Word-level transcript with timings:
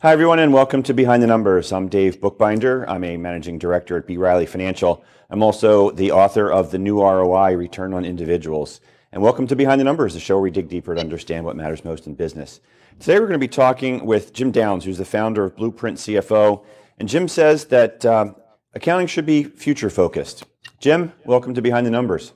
Hi, 0.00 0.12
everyone, 0.12 0.38
and 0.38 0.52
welcome 0.52 0.84
to 0.84 0.94
Behind 0.94 1.20
the 1.20 1.26
Numbers. 1.26 1.72
I'm 1.72 1.88
Dave 1.88 2.20
Bookbinder. 2.20 2.88
I'm 2.88 3.02
a 3.02 3.16
managing 3.16 3.58
director 3.58 3.96
at 3.96 4.06
B. 4.06 4.16
Riley 4.16 4.46
Financial. 4.46 5.02
I'm 5.28 5.42
also 5.42 5.90
the 5.90 6.12
author 6.12 6.52
of 6.52 6.70
The 6.70 6.78
New 6.78 7.00
ROI 7.02 7.56
Return 7.56 7.92
on 7.92 8.04
Individuals. 8.04 8.80
And 9.10 9.20
welcome 9.20 9.48
to 9.48 9.56
Behind 9.56 9.80
the 9.80 9.84
Numbers, 9.84 10.14
the 10.14 10.20
show 10.20 10.36
where 10.36 10.42
we 10.42 10.50
dig 10.52 10.68
deeper 10.68 10.94
to 10.94 11.00
understand 11.00 11.44
what 11.44 11.56
matters 11.56 11.84
most 11.84 12.06
in 12.06 12.14
business. 12.14 12.60
Today, 13.00 13.14
we're 13.14 13.26
going 13.26 13.32
to 13.32 13.38
be 13.38 13.48
talking 13.48 14.06
with 14.06 14.32
Jim 14.32 14.52
Downs, 14.52 14.84
who's 14.84 14.98
the 14.98 15.04
founder 15.04 15.42
of 15.42 15.56
Blueprint 15.56 15.98
CFO. 15.98 16.64
And 17.00 17.08
Jim 17.08 17.26
says 17.26 17.64
that 17.64 18.06
um, 18.06 18.36
accounting 18.74 19.08
should 19.08 19.26
be 19.26 19.42
future 19.42 19.90
focused. 19.90 20.44
Jim, 20.78 21.12
welcome 21.24 21.54
to 21.54 21.60
Behind 21.60 21.84
the 21.84 21.90
Numbers. 21.90 22.34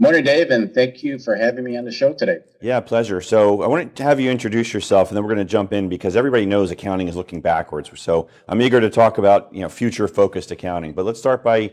Morning, 0.00 0.22
Dave, 0.22 0.52
and 0.52 0.72
thank 0.72 1.02
you 1.02 1.18
for 1.18 1.34
having 1.34 1.64
me 1.64 1.76
on 1.76 1.84
the 1.84 1.90
show 1.90 2.12
today. 2.12 2.38
Yeah, 2.60 2.78
pleasure. 2.78 3.20
So 3.20 3.62
I 3.62 3.66
wanted 3.66 3.96
to 3.96 4.04
have 4.04 4.20
you 4.20 4.30
introduce 4.30 4.72
yourself, 4.72 5.08
and 5.08 5.16
then 5.16 5.24
we're 5.24 5.34
going 5.34 5.44
to 5.44 5.50
jump 5.50 5.72
in 5.72 5.88
because 5.88 6.14
everybody 6.14 6.46
knows 6.46 6.70
accounting 6.70 7.08
is 7.08 7.16
looking 7.16 7.40
backwards. 7.40 7.90
So 8.00 8.28
I'm 8.46 8.62
eager 8.62 8.80
to 8.80 8.90
talk 8.90 9.18
about 9.18 9.52
you 9.52 9.60
know 9.60 9.68
future-focused 9.68 10.52
accounting. 10.52 10.92
But 10.92 11.04
let's 11.04 11.18
start 11.18 11.42
by 11.42 11.72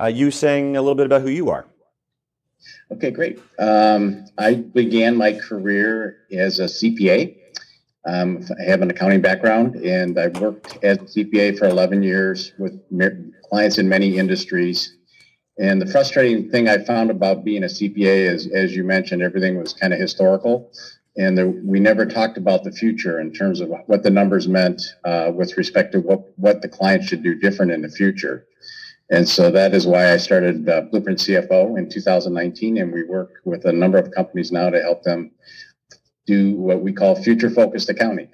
uh, 0.00 0.06
you 0.06 0.30
saying 0.30 0.76
a 0.76 0.80
little 0.80 0.94
bit 0.94 1.06
about 1.06 1.22
who 1.22 1.30
you 1.30 1.50
are. 1.50 1.66
Okay, 2.92 3.10
great. 3.10 3.40
Um, 3.58 4.24
I 4.38 4.54
began 4.54 5.16
my 5.16 5.32
career 5.32 6.18
as 6.30 6.60
a 6.60 6.66
CPA. 6.66 7.36
Um, 8.06 8.46
I 8.60 8.70
have 8.70 8.82
an 8.82 8.90
accounting 8.92 9.20
background, 9.20 9.74
and 9.74 10.16
I 10.16 10.28
worked 10.28 10.78
as 10.84 10.98
a 10.98 11.00
CPA 11.00 11.58
for 11.58 11.66
11 11.66 12.04
years 12.04 12.52
with 12.56 12.80
clients 13.50 13.78
in 13.78 13.88
many 13.88 14.16
industries 14.16 14.94
and 15.58 15.80
the 15.80 15.86
frustrating 15.86 16.50
thing 16.50 16.68
I 16.68 16.78
found 16.78 17.10
about 17.10 17.44
being 17.44 17.62
a 17.62 17.66
CPA 17.66 18.32
is, 18.32 18.48
as 18.48 18.74
you 18.74 18.82
mentioned, 18.82 19.22
everything 19.22 19.56
was 19.56 19.72
kind 19.72 19.92
of 19.92 20.00
historical. 20.00 20.72
And 21.16 21.64
we 21.64 21.78
never 21.78 22.04
talked 22.04 22.36
about 22.36 22.64
the 22.64 22.72
future 22.72 23.20
in 23.20 23.32
terms 23.32 23.60
of 23.60 23.70
what 23.86 24.02
the 24.02 24.10
numbers 24.10 24.48
meant 24.48 24.82
uh, 25.04 25.30
with 25.32 25.56
respect 25.56 25.92
to 25.92 26.00
what, 26.00 26.36
what 26.36 26.60
the 26.60 26.68
client 26.68 27.04
should 27.04 27.22
do 27.22 27.36
different 27.36 27.70
in 27.70 27.82
the 27.82 27.88
future. 27.88 28.46
And 29.10 29.28
so 29.28 29.50
that 29.52 29.74
is 29.74 29.86
why 29.86 30.12
I 30.12 30.16
started 30.16 30.68
uh, 30.68 30.80
Blueprint 30.90 31.20
CFO 31.20 31.78
in 31.78 31.88
2019. 31.88 32.78
And 32.78 32.92
we 32.92 33.04
work 33.04 33.34
with 33.44 33.64
a 33.64 33.72
number 33.72 33.98
of 33.98 34.10
companies 34.10 34.50
now 34.50 34.70
to 34.70 34.80
help 34.80 35.04
them 35.04 35.30
do 36.26 36.56
what 36.56 36.80
we 36.80 36.92
call 36.92 37.14
future 37.14 37.50
focused 37.50 37.88
accounting. 37.90 38.30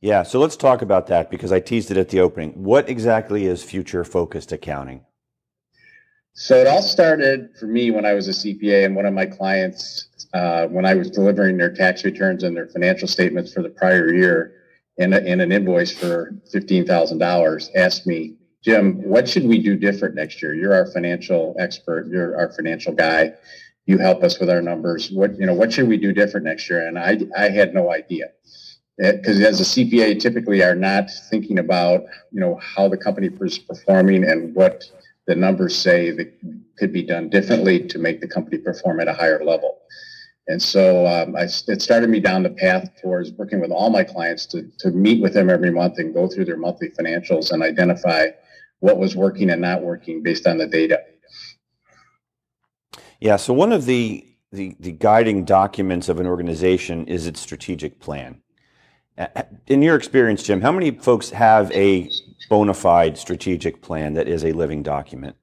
Yeah, 0.00 0.22
so 0.22 0.38
let's 0.38 0.56
talk 0.56 0.82
about 0.82 1.08
that 1.08 1.28
because 1.28 1.50
I 1.50 1.58
teased 1.58 1.90
it 1.90 1.96
at 1.96 2.10
the 2.10 2.20
opening. 2.20 2.50
What 2.62 2.88
exactly 2.88 3.46
is 3.46 3.64
future 3.64 4.04
focused 4.04 4.52
accounting? 4.52 5.04
So 6.38 6.60
it 6.60 6.66
all 6.66 6.82
started 6.82 7.56
for 7.58 7.64
me 7.64 7.90
when 7.90 8.04
I 8.04 8.12
was 8.12 8.28
a 8.28 8.32
CPA, 8.32 8.84
and 8.84 8.94
one 8.94 9.06
of 9.06 9.14
my 9.14 9.24
clients, 9.24 10.26
uh, 10.34 10.66
when 10.66 10.84
I 10.84 10.92
was 10.92 11.10
delivering 11.10 11.56
their 11.56 11.72
tax 11.72 12.04
returns 12.04 12.42
and 12.42 12.54
their 12.54 12.66
financial 12.66 13.08
statements 13.08 13.54
for 13.54 13.62
the 13.62 13.70
prior 13.70 14.12
year, 14.12 14.52
and, 14.98 15.14
and 15.14 15.40
an 15.40 15.50
invoice 15.50 15.96
for 15.96 16.36
fifteen 16.52 16.86
thousand 16.86 17.18
dollars, 17.18 17.70
asked 17.74 18.06
me, 18.06 18.34
"Jim, 18.62 19.02
what 19.02 19.26
should 19.26 19.46
we 19.46 19.62
do 19.62 19.76
different 19.78 20.14
next 20.14 20.42
year? 20.42 20.54
You're 20.54 20.74
our 20.74 20.84
financial 20.92 21.56
expert. 21.58 22.06
You're 22.08 22.36
our 22.36 22.52
financial 22.52 22.92
guy. 22.92 23.32
You 23.86 23.96
help 23.96 24.22
us 24.22 24.38
with 24.38 24.50
our 24.50 24.60
numbers. 24.60 25.10
What 25.10 25.40
you 25.40 25.46
know? 25.46 25.54
What 25.54 25.72
should 25.72 25.88
we 25.88 25.96
do 25.96 26.12
different 26.12 26.44
next 26.44 26.68
year?" 26.68 26.86
And 26.86 26.98
I 26.98 27.18
I 27.34 27.48
had 27.48 27.72
no 27.72 27.90
idea 27.90 28.26
because 28.98 29.40
as 29.40 29.58
a 29.62 29.64
CPA, 29.64 30.20
typically 30.20 30.62
are 30.62 30.74
not 30.74 31.10
thinking 31.30 31.58
about 31.58 32.02
you 32.30 32.40
know 32.40 32.56
how 32.56 32.88
the 32.88 32.98
company 32.98 33.30
is 33.40 33.58
performing 33.58 34.22
and 34.22 34.54
what 34.54 34.84
the 35.26 35.34
numbers 35.34 35.76
say 35.76 36.10
that 36.12 36.32
could 36.78 36.92
be 36.92 37.02
done 37.02 37.28
differently 37.28 37.86
to 37.88 37.98
make 37.98 38.20
the 38.20 38.28
company 38.28 38.58
perform 38.58 39.00
at 39.00 39.08
a 39.08 39.12
higher 39.12 39.44
level. 39.44 39.78
And 40.48 40.62
so 40.62 41.06
um, 41.06 41.34
I, 41.34 41.42
it 41.42 41.82
started 41.82 42.08
me 42.08 42.20
down 42.20 42.44
the 42.44 42.50
path 42.50 42.88
towards 43.02 43.32
working 43.32 43.60
with 43.60 43.72
all 43.72 43.90
my 43.90 44.04
clients 44.04 44.46
to, 44.46 44.70
to 44.78 44.90
meet 44.90 45.20
with 45.20 45.34
them 45.34 45.50
every 45.50 45.72
month 45.72 45.98
and 45.98 46.14
go 46.14 46.28
through 46.28 46.44
their 46.44 46.56
monthly 46.56 46.90
financials 46.90 47.50
and 47.50 47.62
identify 47.62 48.28
what 48.78 48.98
was 48.98 49.16
working 49.16 49.50
and 49.50 49.60
not 49.60 49.82
working 49.82 50.22
based 50.22 50.46
on 50.46 50.58
the 50.58 50.66
data. 50.66 51.00
Yeah, 53.18 53.36
so 53.36 53.52
one 53.52 53.72
of 53.72 53.86
the, 53.86 54.24
the, 54.52 54.76
the 54.78 54.92
guiding 54.92 55.44
documents 55.44 56.08
of 56.08 56.20
an 56.20 56.26
organization 56.26 57.06
is 57.08 57.26
its 57.26 57.40
strategic 57.40 57.98
plan. 57.98 58.42
In 59.66 59.82
your 59.82 59.96
experience, 59.96 60.42
Jim, 60.42 60.60
how 60.60 60.72
many 60.72 60.90
folks 60.90 61.30
have 61.30 61.72
a 61.72 62.10
bona 62.48 62.74
fide 62.74 63.16
strategic 63.16 63.80
plan 63.80 64.14
that 64.14 64.28
is 64.28 64.44
a 64.44 64.52
living 64.52 64.82
document? 64.82 65.36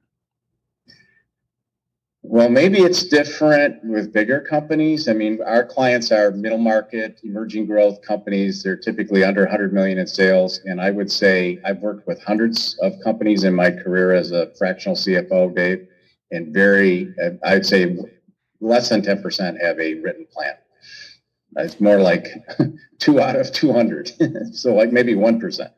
Well, 2.25 2.49
maybe 2.49 2.79
it's 2.79 3.03
different 3.03 3.83
with 3.83 4.13
bigger 4.13 4.39
companies. 4.39 5.09
I 5.09 5.13
mean, 5.13 5.39
our 5.45 5.65
clients 5.65 6.09
are 6.11 6.31
middle 6.31 6.57
market, 6.57 7.19
emerging 7.23 7.65
growth 7.65 8.01
companies. 8.01 8.63
They're 8.63 8.77
typically 8.77 9.25
under 9.25 9.41
100 9.41 9.73
million 9.73 9.97
in 9.97 10.07
sales. 10.07 10.61
And 10.63 10.79
I 10.79 10.89
would 10.89 11.11
say 11.11 11.59
I've 11.65 11.79
worked 11.79 12.07
with 12.07 12.23
hundreds 12.23 12.77
of 12.81 12.93
companies 13.03 13.43
in 13.43 13.53
my 13.53 13.71
career 13.71 14.13
as 14.13 14.31
a 14.31 14.53
fractional 14.57 14.95
CFO, 14.95 15.53
Dave, 15.53 15.85
and 16.31 16.53
very, 16.53 17.13
I'd 17.43 17.65
say 17.65 17.97
less 18.61 18.87
than 18.87 19.01
10% 19.01 19.61
have 19.61 19.77
a 19.79 19.95
written 19.95 20.25
plan. 20.31 20.53
It's 21.57 21.79
more 21.79 21.99
like 21.99 22.27
two 22.99 23.19
out 23.19 23.35
of 23.35 23.51
200. 23.51 24.11
so 24.53 24.73
like 24.73 24.91
maybe 24.91 25.13
1%. 25.13 25.69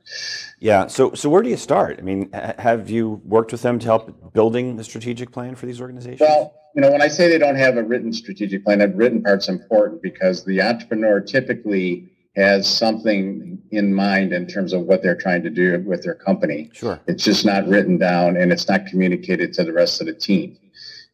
Yeah. 0.59 0.88
So, 0.88 1.13
so 1.13 1.30
where 1.30 1.41
do 1.41 1.50
you 1.50 1.58
start? 1.58 2.00
I 2.00 2.02
mean, 2.02 2.31
have 2.34 2.90
you 2.90 3.22
worked 3.25 3.52
with 3.52 3.62
them 3.62 3.80
to 3.80 3.86
help 3.86 4.34
building 4.34 4.78
the 4.78 4.84
strategic 4.84 5.31
plan 5.31 5.56
for 5.56 5.66
these 5.66 5.81
organizations? 5.81 6.22
Well, 6.22 6.53
you 6.75 6.81
know, 6.81 6.91
when 6.91 7.02
I 7.02 7.08
say 7.08 7.30
they 7.30 7.38
don't 7.38 7.56
have 7.56 7.78
a 7.78 7.84
written 7.84 8.12
strategic 8.12 8.66
plan, 8.66 8.80
that 8.80 8.96
written 8.96 9.24
part's 9.24 9.47
important 9.47 10.02
because 10.02 10.44
the 10.44 10.62
entrepreneur 10.62 11.22
typically 11.22 12.09
has 12.36 12.68
something 12.68 13.62
in 13.72 13.94
mind 13.94 14.34
in 14.34 14.46
terms 14.46 14.74
of 14.74 14.81
what 14.81 15.02
they're 15.02 15.16
trying 15.16 15.42
to 15.44 15.50
do 15.50 15.81
with 15.86 16.03
their 16.03 16.16
company. 16.16 16.69
Sure. 16.74 17.00
It's 17.07 17.24
just 17.24 17.46
not 17.46 17.66
written 17.68 17.97
down 17.97 18.36
and 18.36 18.52
it's 18.52 18.68
not 18.68 18.88
communicated 18.88 19.53
to 19.53 19.63
the 19.63 19.72
rest 19.72 20.02
of 20.02 20.07
the 20.07 20.13
team. 20.13 20.57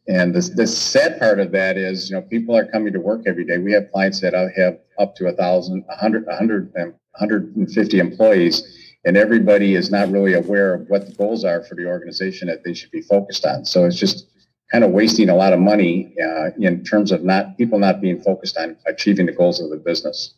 And 0.07 0.33
the, 0.33 0.41
the 0.55 0.67
sad 0.67 1.19
part 1.19 1.39
of 1.39 1.51
that 1.51 1.77
is, 1.77 2.09
you 2.09 2.15
know, 2.15 2.23
people 2.23 2.55
are 2.55 2.65
coming 2.65 2.91
to 2.93 2.99
work 2.99 3.21
every 3.27 3.45
day. 3.45 3.59
We 3.59 3.71
have 3.73 3.91
clients 3.91 4.19
that 4.21 4.33
have 4.33 4.79
up 4.99 5.15
to 5.17 5.27
a 5.27 5.33
thousand, 5.33 5.85
a 5.89 5.95
hundred, 5.95 6.27
a 6.27 6.35
hundred, 6.35 6.71
um, 6.79 6.93
150 7.19 7.99
employees, 7.99 8.95
and 9.05 9.17
everybody 9.17 9.75
is 9.75 9.91
not 9.91 10.09
really 10.11 10.33
aware 10.33 10.73
of 10.73 10.89
what 10.89 11.07
the 11.07 11.13
goals 11.13 11.43
are 11.43 11.63
for 11.63 11.75
the 11.75 11.85
organization 11.85 12.47
that 12.47 12.63
they 12.63 12.73
should 12.73 12.91
be 12.91 13.01
focused 13.01 13.45
on. 13.45 13.65
So 13.65 13.85
it's 13.85 13.97
just 13.97 14.27
kind 14.71 14.83
of 14.83 14.91
wasting 14.91 15.29
a 15.29 15.35
lot 15.35 15.53
of 15.53 15.59
money 15.59 16.15
uh, 16.23 16.51
in 16.57 16.83
terms 16.83 17.11
of 17.11 17.23
not 17.23 17.57
people 17.57 17.77
not 17.77 18.01
being 18.01 18.21
focused 18.21 18.57
on 18.57 18.77
achieving 18.87 19.25
the 19.25 19.33
goals 19.33 19.59
of 19.59 19.69
the 19.69 19.77
business. 19.77 20.35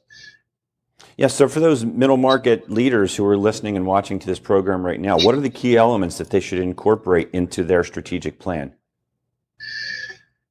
Yes. 1.16 1.36
So 1.36 1.48
for 1.48 1.60
those 1.60 1.86
middle 1.86 2.18
market 2.18 2.72
leaders 2.72 3.16
who 3.16 3.26
are 3.28 3.38
listening 3.38 3.78
and 3.78 3.86
watching 3.86 4.18
to 4.18 4.26
this 4.26 4.40
program 4.40 4.84
right 4.84 5.00
now, 5.00 5.18
what 5.20 5.36
are 5.36 5.42
the 5.42 5.50
key 5.50 5.78
elements 5.78 6.18
that 6.18 6.32
they 6.32 6.40
should 6.40 6.60
incorporate 6.60 7.30
into 7.34 7.64
their 7.64 7.84
strategic 7.84 8.40
plan? 8.40 8.74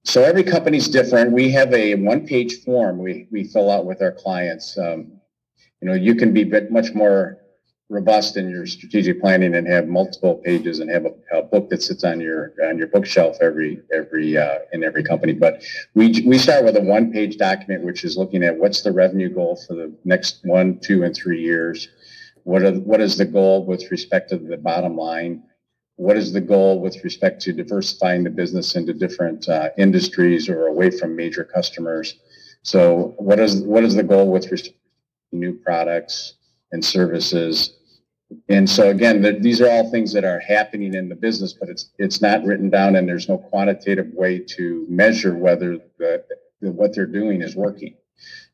So 0.05 0.23
every 0.25 0.43
company's 0.43 0.89
different. 0.89 1.33
We 1.33 1.51
have 1.53 1.73
a 1.73 1.95
one-page 1.95 2.65
form 2.65 2.99
we, 2.99 3.29
we 3.31 3.45
fill 3.45 3.71
out 3.71 3.87
with 3.87 4.03
our 4.03 4.13
clients. 4.13 4.77
Um, 4.77 5.13
you 5.81 5.89
know, 5.89 5.95
you 5.95 6.15
can 6.15 6.33
be 6.33 6.45
much 6.71 6.93
more 6.93 7.39
robust 7.89 8.37
in 8.37 8.49
your 8.49 8.67
strategic 8.67 9.21
planning 9.21 9.55
and 9.55 9.67
have 9.67 9.87
multiple 9.87 10.37
pages 10.37 10.81
and 10.81 10.91
have 10.91 11.05
a, 11.05 11.39
a 11.39 11.43
book 11.43 11.69
that 11.69 11.83
sits 11.83 12.05
on 12.05 12.21
your 12.21 12.53
on 12.65 12.79
your 12.79 12.87
bookshelf 12.87 13.37
every 13.41 13.81
every 13.93 14.37
uh, 14.37 14.61
in 14.73 14.83
every 14.83 15.05
company. 15.05 15.35
But 15.35 15.63
we 15.95 16.23
we 16.27 16.39
start 16.39 16.65
with 16.65 16.77
a 16.77 16.81
one-page 16.81 17.37
document 17.37 17.85
which 17.85 18.03
is 18.03 18.17
looking 18.17 18.43
at 18.43 18.57
what's 18.57 18.83
the 18.83 18.93
revenue 18.93 19.29
goal 19.29 19.61
for 19.67 19.75
the 19.75 19.95
next 20.05 20.41
one, 20.45 20.81
two, 20.81 21.05
and 21.05 21.15
three 21.15 21.41
years. 21.41 21.89
What 22.45 22.63
are 22.63 22.73
what 22.73 23.01
is 23.01 23.19
the 23.19 23.27
goal 23.27 23.67
with 23.67 23.91
respect 23.91 24.31
to 24.31 24.39
the 24.39 24.57
bottom 24.57 24.97
line? 24.97 25.45
What 25.97 26.17
is 26.17 26.33
the 26.33 26.41
goal 26.41 26.81
with 26.81 27.03
respect 27.05 27.41
to 27.43 27.53
diversifying 27.53 28.25
the 28.25 28.31
business 28.31 28.75
into 28.77 28.93
different 28.93 29.49
uh, 29.49 29.71
industries 29.79 30.49
or 30.49 30.67
away 30.67 30.91
from 30.91 31.15
major 31.15 31.45
customers? 31.45 32.17
So 32.63 33.15
what 33.19 33.39
is 33.39 33.63
what 33.63 33.85
is 33.85 33.95
the 33.95 34.03
goal 34.03 34.31
with 34.31 34.51
respect 34.51 34.79
to 35.31 35.37
new 35.37 35.55
products 35.55 36.35
and 36.73 36.85
services? 36.85 37.75
And 38.49 38.69
so 38.69 38.89
again, 38.89 39.21
the, 39.21 39.33
these 39.33 39.61
are 39.61 39.69
all 39.69 39.91
things 39.91 40.13
that 40.15 40.25
are 40.25 40.41
happening 40.41 40.95
in 40.95 41.09
the 41.09 41.15
business, 41.15 41.53
but 41.53 41.69
it's 41.69 41.91
it's 41.99 42.23
not 42.23 42.45
written 42.45 42.71
down, 42.71 42.97
and 42.97 43.09
there's 43.09 43.29
no 43.29 43.39
quantitative 43.39 44.09
way 44.15 44.39
to 44.39 44.87
measure 44.89 45.37
whether 45.37 45.79
the, 45.99 46.25
what 46.61 46.95
they're 46.95 47.07
doing 47.07 47.43
is 47.43 47.57
working. 47.57 47.95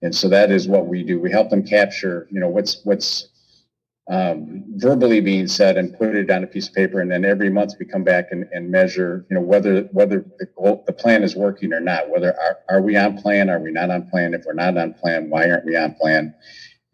And 0.02 0.14
so 0.14 0.29
that 0.29 0.50
is 0.50 0.69
what 0.69 0.87
we 0.87 1.02
do. 1.02 1.20
We 1.20 1.31
help 1.31 1.50
them 1.50 1.62
capture, 1.62 2.26
you 2.31 2.40
know, 2.40 2.49
what's 2.49 2.85
what's 2.85 3.29
um, 4.10 4.64
verbally 4.76 5.20
being 5.20 5.46
said 5.46 5.76
and 5.76 5.96
put 5.96 6.14
it 6.14 6.31
on 6.31 6.43
a 6.43 6.46
piece 6.46 6.69
of 6.69 6.75
paper, 6.75 7.00
and 7.00 7.10
then 7.10 7.25
every 7.25 7.50
month 7.50 7.75
we 7.78 7.84
come 7.84 8.05
back 8.05 8.28
and, 8.31 8.46
and 8.52 8.70
measure, 8.70 9.26
you 9.31 9.34
know, 9.34 9.43
whether 9.43 9.82
whether 9.93 10.25
the, 10.38 10.82
the 10.87 10.93
plan 10.93 11.22
is 11.22 11.37
working 11.37 11.72
or 11.72 11.81
not. 11.81 12.08
Whether 12.08 12.34
are, 12.40 12.58
are 12.70 12.82
we 12.82 12.96
on 12.96 13.19
plan? 13.19 13.50
Are 13.50 13.60
we 13.60 13.70
not 13.70 13.90
on 13.90 14.08
plan? 14.08 14.32
If 14.32 14.44
we're 14.46 14.55
not 14.55 14.78
on 14.78 14.94
plan, 14.94 15.28
why 15.28 15.50
aren't 15.50 15.66
we 15.66 15.76
on 15.76 15.94
plan? 15.94 16.34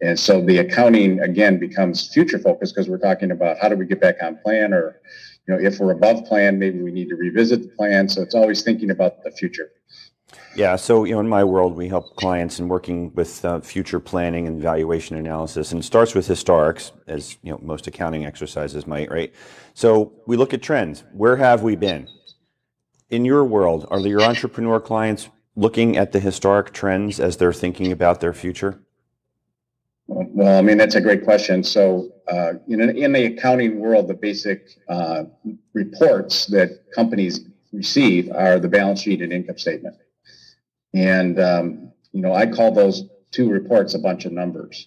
And 0.01 0.19
so 0.19 0.45
the 0.45 0.59
accounting 0.59 1.21
again 1.21 1.59
becomes 1.59 2.13
future 2.13 2.39
focused 2.39 2.75
because 2.75 2.89
we're 2.89 2.99
talking 2.99 3.31
about 3.31 3.59
how 3.61 3.69
do 3.69 3.77
we 3.77 3.87
get 3.87 4.01
back 4.01 4.17
on 4.21 4.39
plan, 4.43 4.75
or 4.75 5.01
you 5.47 5.55
know, 5.55 5.61
if 5.63 5.79
we're 5.79 5.93
above 5.93 6.25
plan, 6.25 6.59
maybe 6.59 6.83
we 6.83 6.91
need 6.91 7.09
to 7.11 7.17
revisit 7.17 7.63
the 7.63 7.69
plan. 7.69 8.09
So 8.09 8.23
it's 8.23 8.35
always 8.35 8.63
thinking 8.63 8.91
about 8.91 9.23
the 9.23 9.31
future. 9.31 9.71
Yeah. 10.57 10.77
So, 10.77 11.05
you 11.05 11.15
know, 11.15 11.21
in 11.21 11.29
my 11.29 11.43
world, 11.43 11.75
we 11.75 11.89
help 11.89 12.15
clients 12.17 12.61
in 12.61 12.69
working 12.69 13.13
with 13.15 13.45
uh, 13.45 13.61
future 13.61 13.99
planning 13.99 14.47
and 14.47 14.61
valuation 14.61 15.17
analysis, 15.17 15.73
and 15.73 15.81
it 15.81 15.85
starts 15.85 16.15
with 16.15 16.29
historics, 16.29 16.93
as 17.09 17.37
you 17.43 17.51
know, 17.51 17.59
most 17.61 17.87
accounting 17.87 18.25
exercises 18.25 18.87
might, 18.87 19.11
right? 19.11 19.33
So, 19.75 20.13
we 20.27 20.37
look 20.37 20.55
at 20.55 20.63
trends. 20.63 21.03
Where 21.13 21.37
have 21.37 21.63
we 21.63 21.75
been? 21.75 22.09
In 23.11 23.25
your 23.25 23.45
world, 23.45 23.87
are 23.91 23.99
your 23.99 24.23
entrepreneur 24.23 24.81
clients 24.81 25.29
looking 25.57 25.97
at 25.97 26.13
the 26.13 26.21
historic 26.21 26.73
trends 26.73 27.21
as 27.21 27.37
they're 27.37 27.53
thinking 27.53 27.91
about 27.91 28.21
their 28.21 28.33
future? 28.33 28.81
Well, 30.07 30.59
I 30.59 30.63
mean, 30.63 30.77
that's 30.77 30.95
a 30.95 31.01
great 31.01 31.25
question. 31.25 31.65
So, 31.65 32.11
uh, 32.31 32.55
in, 32.69 32.81
in 32.81 33.13
the 33.13 33.27
accounting 33.27 33.81
world, 33.81 34.09
the 34.09 34.15
basic 34.15 34.69
uh, 34.89 35.25
reports 35.73 36.47
that 36.47 36.85
companies 36.95 37.41
receive 37.73 38.31
are 38.33 38.59
the 38.59 38.69
balance 38.69 39.03
sheet 39.03 39.21
and 39.21 39.33
income 39.33 39.59
statement. 39.59 39.97
And, 40.95 41.41
um, 41.41 41.93
you 42.13 42.23
know, 42.23 42.33
I 42.33 42.47
call 42.47 42.73
those 42.73 43.05
two 43.31 43.51
reports 43.51 43.95
a 43.95 43.99
bunch 43.99 44.25
of 44.25 44.33
numbers 44.33 44.87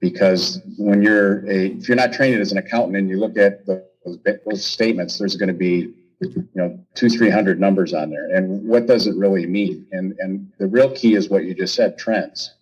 because 0.00 0.60
when 0.78 1.02
you're 1.02 1.46
a, 1.48 1.68
if 1.68 1.88
you're 1.88 1.96
not 1.96 2.12
trained 2.12 2.40
as 2.40 2.52
an 2.52 2.58
accountant 2.58 2.96
and 2.96 3.08
you 3.08 3.18
look 3.18 3.38
at 3.38 3.66
those, 3.66 4.18
those 4.44 4.64
statements, 4.64 5.18
there's 5.18 5.36
going 5.36 5.48
to 5.48 5.54
be, 5.54 5.94
you 6.20 6.48
know, 6.54 6.78
two, 6.94 7.08
300 7.08 7.58
numbers 7.58 7.94
on 7.94 8.10
there. 8.10 8.34
And 8.34 8.62
what 8.68 8.86
does 8.86 9.06
it 9.06 9.16
really 9.16 9.46
mean? 9.46 9.86
And, 9.92 10.14
and 10.18 10.52
the 10.58 10.66
real 10.66 10.90
key 10.94 11.14
is 11.14 11.30
what 11.30 11.44
you 11.44 11.54
just 11.54 11.74
said, 11.74 11.98
trends. 11.98 12.52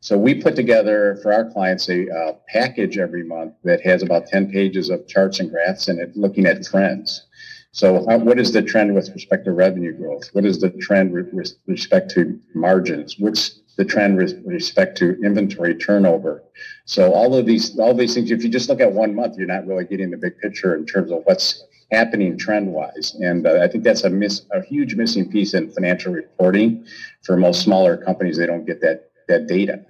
So 0.00 0.16
we 0.16 0.34
put 0.34 0.56
together 0.56 1.18
for 1.22 1.32
our 1.32 1.50
clients 1.50 1.88
a 1.90 2.36
package 2.48 2.96
every 2.96 3.22
month 3.22 3.54
that 3.64 3.82
has 3.82 4.02
about 4.02 4.26
10 4.26 4.50
pages 4.50 4.88
of 4.88 5.06
charts 5.06 5.40
and 5.40 5.50
graphs 5.50 5.88
in 5.88 6.00
it 6.00 6.16
looking 6.16 6.46
at 6.46 6.62
trends. 6.64 7.26
So 7.72 8.04
how, 8.08 8.18
what 8.18 8.38
is 8.38 8.52
the 8.52 8.62
trend 8.62 8.94
with 8.94 9.08
respect 9.10 9.44
to 9.44 9.52
revenue 9.52 9.92
growth? 9.92 10.28
What 10.32 10.44
is 10.44 10.60
the 10.60 10.70
trend 10.70 11.12
with 11.12 11.56
respect 11.66 12.10
to 12.12 12.38
margins? 12.54 13.16
What's 13.18 13.60
the 13.76 13.84
trend 13.84 14.16
with 14.16 14.42
respect 14.44 14.98
to 14.98 15.16
inventory 15.22 15.76
turnover? 15.76 16.42
So 16.84 17.12
all 17.12 17.34
of 17.36 17.46
these, 17.46 17.78
all 17.78 17.94
these 17.94 18.14
things, 18.14 18.30
if 18.30 18.42
you 18.42 18.48
just 18.48 18.68
look 18.68 18.80
at 18.80 18.92
one 18.92 19.14
month, 19.14 19.36
you're 19.38 19.46
not 19.46 19.66
really 19.66 19.84
getting 19.84 20.10
the 20.10 20.16
big 20.16 20.36
picture 20.38 20.74
in 20.74 20.84
terms 20.84 21.12
of 21.12 21.22
what's 21.24 21.64
happening 21.92 22.36
trend 22.36 22.72
wise. 22.72 23.16
And 23.20 23.46
uh, 23.46 23.60
I 23.62 23.68
think 23.68 23.84
that's 23.84 24.04
a 24.04 24.10
miss, 24.10 24.42
a 24.52 24.62
huge 24.62 24.96
missing 24.96 25.30
piece 25.30 25.54
in 25.54 25.70
financial 25.70 26.12
reporting 26.12 26.86
for 27.22 27.36
most 27.36 27.62
smaller 27.62 27.96
companies. 27.96 28.36
They 28.36 28.46
don't 28.46 28.64
get 28.64 28.80
that, 28.80 29.10
that 29.28 29.46
data. 29.46 29.84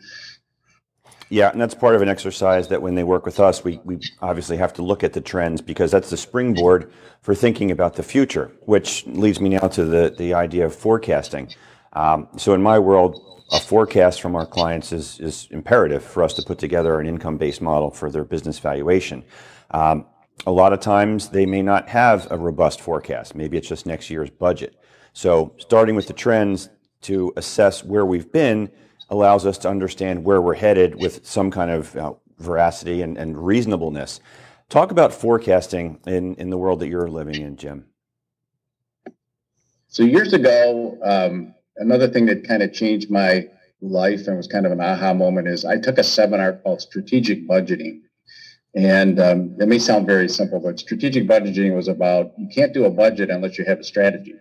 Yeah, 1.32 1.50
and 1.50 1.60
that's 1.60 1.74
part 1.74 1.94
of 1.94 2.02
an 2.02 2.08
exercise 2.08 2.66
that 2.68 2.82
when 2.82 2.96
they 2.96 3.04
work 3.04 3.24
with 3.24 3.38
us, 3.38 3.62
we, 3.62 3.80
we 3.84 4.00
obviously 4.20 4.56
have 4.56 4.72
to 4.74 4.82
look 4.82 5.04
at 5.04 5.12
the 5.12 5.20
trends 5.20 5.60
because 5.60 5.92
that's 5.92 6.10
the 6.10 6.16
springboard 6.16 6.92
for 7.22 7.36
thinking 7.36 7.70
about 7.70 7.94
the 7.94 8.02
future, 8.02 8.50
which 8.62 9.06
leads 9.06 9.40
me 9.40 9.50
now 9.50 9.68
to 9.68 9.84
the, 9.84 10.12
the 10.18 10.34
idea 10.34 10.66
of 10.66 10.74
forecasting. 10.74 11.48
Um, 11.92 12.26
so 12.36 12.52
in 12.52 12.60
my 12.60 12.80
world, 12.80 13.44
a 13.52 13.60
forecast 13.60 14.20
from 14.20 14.34
our 14.34 14.44
clients 14.44 14.90
is, 14.90 15.20
is 15.20 15.46
imperative 15.52 16.04
for 16.04 16.24
us 16.24 16.34
to 16.34 16.42
put 16.42 16.58
together 16.58 16.98
an 16.98 17.06
income-based 17.06 17.60
model 17.60 17.92
for 17.92 18.10
their 18.10 18.24
business 18.24 18.58
valuation. 18.58 19.22
Um, 19.70 20.06
a 20.46 20.50
lot 20.50 20.72
of 20.72 20.80
times 20.80 21.28
they 21.28 21.46
may 21.46 21.62
not 21.62 21.88
have 21.88 22.26
a 22.32 22.36
robust 22.36 22.80
forecast. 22.80 23.36
Maybe 23.36 23.56
it's 23.56 23.68
just 23.68 23.86
next 23.86 24.10
year's 24.10 24.30
budget. 24.30 24.74
So 25.12 25.54
starting 25.58 25.94
with 25.94 26.08
the 26.08 26.12
trends 26.12 26.70
to 27.02 27.32
assess 27.36 27.84
where 27.84 28.04
we've 28.04 28.32
been 28.32 28.70
allows 29.10 29.44
us 29.44 29.58
to 29.58 29.68
understand 29.68 30.24
where 30.24 30.40
we're 30.40 30.54
headed 30.54 30.94
with 30.94 31.26
some 31.26 31.50
kind 31.50 31.70
of 31.70 31.96
uh, 31.96 32.14
veracity 32.38 33.02
and, 33.02 33.18
and 33.18 33.44
reasonableness. 33.44 34.20
Talk 34.68 34.90
about 34.90 35.12
forecasting 35.12 36.00
in, 36.06 36.34
in 36.36 36.50
the 36.50 36.56
world 36.56 36.80
that 36.80 36.88
you're 36.88 37.10
living 37.10 37.42
in, 37.42 37.56
Jim. 37.56 37.86
So 39.88 40.04
years 40.04 40.32
ago, 40.32 40.96
um, 41.02 41.54
another 41.76 42.08
thing 42.08 42.26
that 42.26 42.46
kind 42.46 42.62
of 42.62 42.72
changed 42.72 43.10
my 43.10 43.48
life 43.82 44.26
and 44.28 44.36
was 44.36 44.46
kind 44.46 44.66
of 44.66 44.72
an 44.72 44.80
aha 44.80 45.12
moment 45.12 45.48
is 45.48 45.64
I 45.64 45.78
took 45.78 45.98
a 45.98 46.04
seminar 46.04 46.52
called 46.52 46.80
Strategic 46.80 47.48
Budgeting. 47.48 48.02
And 48.74 49.18
um, 49.18 49.56
it 49.58 49.66
may 49.66 49.80
sound 49.80 50.06
very 50.06 50.28
simple, 50.28 50.60
but 50.60 50.78
strategic 50.78 51.26
budgeting 51.26 51.74
was 51.74 51.88
about 51.88 52.32
you 52.38 52.48
can't 52.54 52.72
do 52.72 52.84
a 52.84 52.90
budget 52.90 53.28
unless 53.28 53.58
you 53.58 53.64
have 53.64 53.80
a 53.80 53.84
strategy 53.84 54.34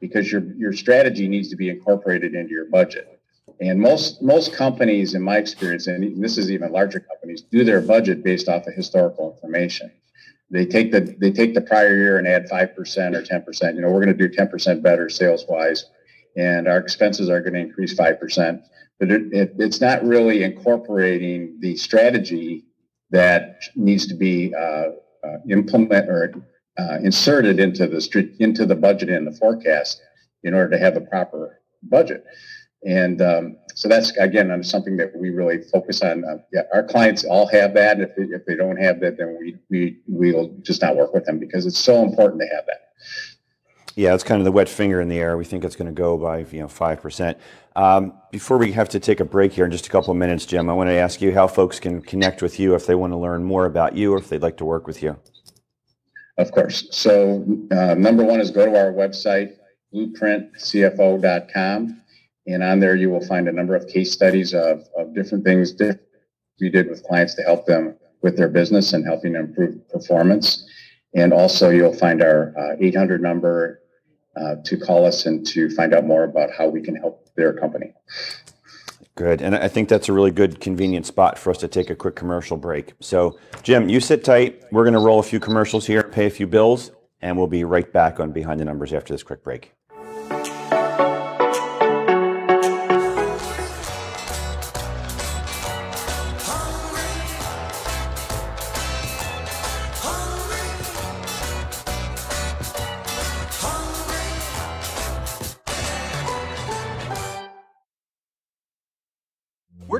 because 0.00 0.32
your, 0.32 0.42
your 0.56 0.72
strategy 0.72 1.28
needs 1.28 1.50
to 1.50 1.56
be 1.56 1.68
incorporated 1.68 2.34
into 2.34 2.52
your 2.52 2.70
budget. 2.70 3.13
And 3.60 3.80
most 3.80 4.22
most 4.22 4.52
companies, 4.52 5.14
in 5.14 5.22
my 5.22 5.36
experience, 5.36 5.86
and 5.86 6.22
this 6.22 6.38
is 6.38 6.50
even 6.50 6.72
larger 6.72 7.00
companies, 7.00 7.42
do 7.42 7.64
their 7.64 7.80
budget 7.80 8.24
based 8.24 8.48
off 8.48 8.66
of 8.66 8.74
historical 8.74 9.32
information. 9.32 9.90
They 10.50 10.66
take 10.66 10.92
the 10.92 11.16
they 11.18 11.30
take 11.30 11.54
the 11.54 11.60
prior 11.60 11.96
year 11.96 12.18
and 12.18 12.26
add 12.26 12.48
five 12.48 12.74
percent 12.74 13.14
or 13.14 13.22
ten 13.22 13.42
percent. 13.42 13.76
You 13.76 13.82
know, 13.82 13.90
we're 13.90 14.04
going 14.04 14.16
to 14.16 14.28
do 14.28 14.32
ten 14.32 14.48
percent 14.48 14.82
better 14.82 15.08
sales 15.08 15.44
wise, 15.48 15.84
and 16.36 16.66
our 16.68 16.78
expenses 16.78 17.28
are 17.28 17.40
going 17.40 17.54
to 17.54 17.60
increase 17.60 17.94
five 17.94 18.18
percent. 18.18 18.62
But 18.98 19.10
it, 19.10 19.32
it, 19.32 19.54
it's 19.58 19.80
not 19.80 20.04
really 20.04 20.42
incorporating 20.42 21.58
the 21.60 21.76
strategy 21.76 22.64
that 23.10 23.60
needs 23.76 24.06
to 24.06 24.14
be 24.14 24.54
uh, 24.54 24.90
uh, 25.24 25.38
implement 25.48 26.08
or 26.08 26.32
uh, 26.78 26.98
inserted 27.02 27.60
into 27.60 27.86
the 27.86 28.34
into 28.40 28.66
the 28.66 28.74
budget 28.74 29.08
and 29.08 29.26
the 29.26 29.36
forecast 29.38 30.00
in 30.42 30.54
order 30.54 30.70
to 30.70 30.78
have 30.78 30.96
a 30.96 31.00
proper 31.00 31.60
budget. 31.82 32.24
And 32.84 33.22
um, 33.22 33.56
so 33.74 33.88
that's 33.88 34.10
again 34.18 34.62
something 34.62 34.96
that 34.98 35.16
we 35.16 35.30
really 35.30 35.62
focus 35.62 36.02
on. 36.02 36.24
Uh, 36.24 36.38
yeah, 36.52 36.62
our 36.72 36.84
clients 36.84 37.24
all 37.24 37.46
have 37.48 37.74
that. 37.74 38.00
If 38.00 38.14
they, 38.14 38.24
if 38.24 38.44
they 38.46 38.56
don't 38.56 38.76
have 38.76 39.00
that, 39.00 39.16
then 39.16 39.38
we 39.40 39.56
we 39.70 39.98
we'll 40.06 40.54
just 40.60 40.82
not 40.82 40.96
work 40.96 41.14
with 41.14 41.24
them 41.24 41.38
because 41.38 41.64
it's 41.66 41.78
so 41.78 42.02
important 42.02 42.42
to 42.42 42.48
have 42.54 42.66
that. 42.66 42.90
Yeah, 43.96 44.14
it's 44.14 44.24
kind 44.24 44.40
of 44.40 44.44
the 44.44 44.52
wet 44.52 44.68
finger 44.68 45.00
in 45.00 45.08
the 45.08 45.18
air. 45.18 45.38
We 45.38 45.44
think 45.44 45.64
it's 45.64 45.76
going 45.76 45.86
to 45.86 45.92
go 45.92 46.18
by 46.18 46.40
you 46.50 46.60
know 46.60 46.68
five 46.68 47.00
percent. 47.00 47.38
Um, 47.74 48.12
before 48.30 48.58
we 48.58 48.72
have 48.72 48.90
to 48.90 49.00
take 49.00 49.20
a 49.20 49.24
break 49.24 49.52
here 49.52 49.64
in 49.64 49.70
just 49.70 49.86
a 49.86 49.90
couple 49.90 50.10
of 50.10 50.18
minutes, 50.18 50.44
Jim, 50.44 50.68
I 50.68 50.74
want 50.74 50.90
to 50.90 50.94
ask 50.94 51.22
you 51.22 51.32
how 51.32 51.46
folks 51.46 51.80
can 51.80 52.02
connect 52.02 52.42
with 52.42 52.60
you 52.60 52.74
if 52.74 52.86
they 52.86 52.94
want 52.94 53.14
to 53.14 53.16
learn 53.16 53.44
more 53.44 53.64
about 53.64 53.96
you 53.96 54.12
or 54.12 54.18
if 54.18 54.28
they'd 54.28 54.42
like 54.42 54.58
to 54.58 54.64
work 54.64 54.86
with 54.86 55.02
you. 55.02 55.16
Of 56.36 56.52
course. 56.52 56.86
So 56.90 57.46
uh, 57.70 57.94
number 57.94 58.24
one 58.24 58.40
is 58.40 58.50
go 58.50 58.66
to 58.66 58.78
our 58.78 58.92
website 58.92 59.54
blueprintcfo.com 59.94 62.02
and 62.46 62.62
on 62.62 62.80
there, 62.80 62.94
you 62.94 63.10
will 63.10 63.24
find 63.24 63.48
a 63.48 63.52
number 63.52 63.74
of 63.74 63.88
case 63.88 64.12
studies 64.12 64.52
of, 64.52 64.86
of 64.96 65.14
different 65.14 65.44
things 65.44 65.74
we 66.60 66.68
did 66.68 66.88
with 66.88 67.02
clients 67.04 67.34
to 67.34 67.42
help 67.42 67.66
them 67.66 67.96
with 68.22 68.36
their 68.36 68.48
business 68.48 68.92
and 68.92 69.04
helping 69.04 69.32
them 69.32 69.46
improve 69.46 69.88
performance. 69.88 70.66
And 71.14 71.32
also, 71.32 71.70
you'll 71.70 71.94
find 71.94 72.22
our 72.22 72.54
uh, 72.58 72.76
800 72.80 73.22
number 73.22 73.80
uh, 74.36 74.56
to 74.64 74.76
call 74.76 75.06
us 75.06 75.26
and 75.26 75.46
to 75.48 75.70
find 75.70 75.94
out 75.94 76.04
more 76.04 76.24
about 76.24 76.50
how 76.50 76.68
we 76.68 76.82
can 76.82 76.96
help 76.96 77.28
their 77.36 77.52
company. 77.52 77.94
Good. 79.16 79.40
And 79.40 79.54
I 79.54 79.68
think 79.68 79.88
that's 79.88 80.08
a 80.08 80.12
really 80.12 80.32
good, 80.32 80.60
convenient 80.60 81.06
spot 81.06 81.38
for 81.38 81.50
us 81.50 81.58
to 81.58 81.68
take 81.68 81.88
a 81.88 81.94
quick 81.94 82.16
commercial 82.16 82.56
break. 82.56 82.94
So, 83.00 83.38
Jim, 83.62 83.88
you 83.88 84.00
sit 84.00 84.24
tight. 84.24 84.64
We're 84.72 84.82
going 84.82 84.94
to 84.94 85.00
roll 85.00 85.20
a 85.20 85.22
few 85.22 85.38
commercials 85.38 85.86
here, 85.86 86.02
pay 86.02 86.26
a 86.26 86.30
few 86.30 86.48
bills, 86.48 86.90
and 87.22 87.38
we'll 87.38 87.46
be 87.46 87.62
right 87.62 87.90
back 87.92 88.18
on 88.18 88.32
Behind 88.32 88.58
the 88.58 88.64
Numbers 88.64 88.92
after 88.92 89.14
this 89.14 89.22
quick 89.22 89.44
break. 89.44 89.72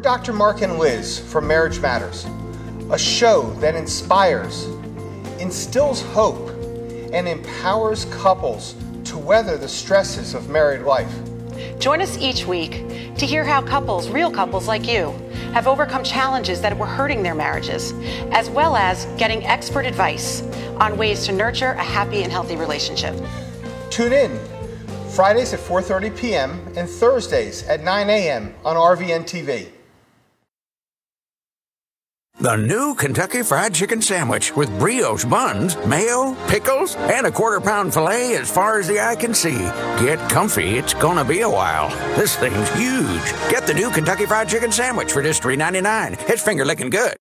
Dr. 0.04 0.34
Mark 0.34 0.60
and 0.60 0.78
Liz 0.78 1.18
from 1.18 1.46
Marriage 1.46 1.80
Matters, 1.80 2.26
a 2.90 2.98
show 2.98 3.50
that 3.60 3.74
inspires, 3.74 4.66
instills 5.40 6.02
hope, 6.02 6.50
and 7.14 7.26
empowers 7.26 8.04
couples 8.16 8.74
to 9.04 9.16
weather 9.16 9.56
the 9.56 9.66
stresses 9.66 10.34
of 10.34 10.50
married 10.50 10.82
life. 10.82 11.10
Join 11.78 12.02
us 12.02 12.18
each 12.18 12.44
week 12.44 12.86
to 13.16 13.24
hear 13.24 13.44
how 13.44 13.62
couples, 13.62 14.10
real 14.10 14.30
couples 14.30 14.68
like 14.68 14.86
you, 14.86 15.08
have 15.54 15.66
overcome 15.66 16.04
challenges 16.04 16.60
that 16.60 16.76
were 16.76 16.84
hurting 16.84 17.22
their 17.22 17.34
marriages, 17.34 17.94
as 18.30 18.50
well 18.50 18.76
as 18.76 19.06
getting 19.16 19.42
expert 19.46 19.86
advice 19.86 20.42
on 20.80 20.98
ways 20.98 21.24
to 21.24 21.32
nurture 21.32 21.70
a 21.70 21.82
happy 21.82 22.22
and 22.24 22.30
healthy 22.30 22.56
relationship. 22.56 23.16
Tune 23.88 24.12
in 24.12 24.38
Fridays 25.08 25.54
at 25.54 25.60
4:30 25.60 26.14
p.m. 26.14 26.72
and 26.76 26.90
Thursdays 26.90 27.62
at 27.68 27.82
9 27.82 28.10
a.m. 28.10 28.54
on 28.66 28.76
RVN 28.76 29.22
TV. 29.22 29.73
The 32.38 32.56
new 32.56 32.94
Kentucky 32.94 33.42
Fried 33.42 33.74
Chicken 33.74 34.02
Sandwich 34.02 34.54
with 34.56 34.76
brioche 34.78 35.24
buns, 35.24 35.76
mayo, 35.86 36.34
pickles, 36.48 36.96
and 36.96 37.26
a 37.26 37.30
quarter 37.30 37.60
pound 37.60 37.94
filet 37.94 38.36
as 38.36 38.50
far 38.50 38.78
as 38.78 38.88
the 38.88 39.00
eye 39.00 39.14
can 39.14 39.32
see. 39.32 39.58
Get 40.04 40.18
comfy, 40.28 40.76
it's 40.76 40.94
gonna 40.94 41.24
be 41.24 41.40
a 41.42 41.48
while. 41.48 41.90
This 42.16 42.36
thing's 42.36 42.68
huge. 42.74 43.22
Get 43.50 43.66
the 43.66 43.74
new 43.74 43.88
Kentucky 43.88 44.26
Fried 44.26 44.48
Chicken 44.48 44.72
Sandwich 44.72 45.12
for 45.12 45.22
just 45.22 45.42
$3.99. 45.42 46.28
It's 46.28 46.42
finger 46.42 46.64
licking 46.64 46.90
good. 46.90 47.16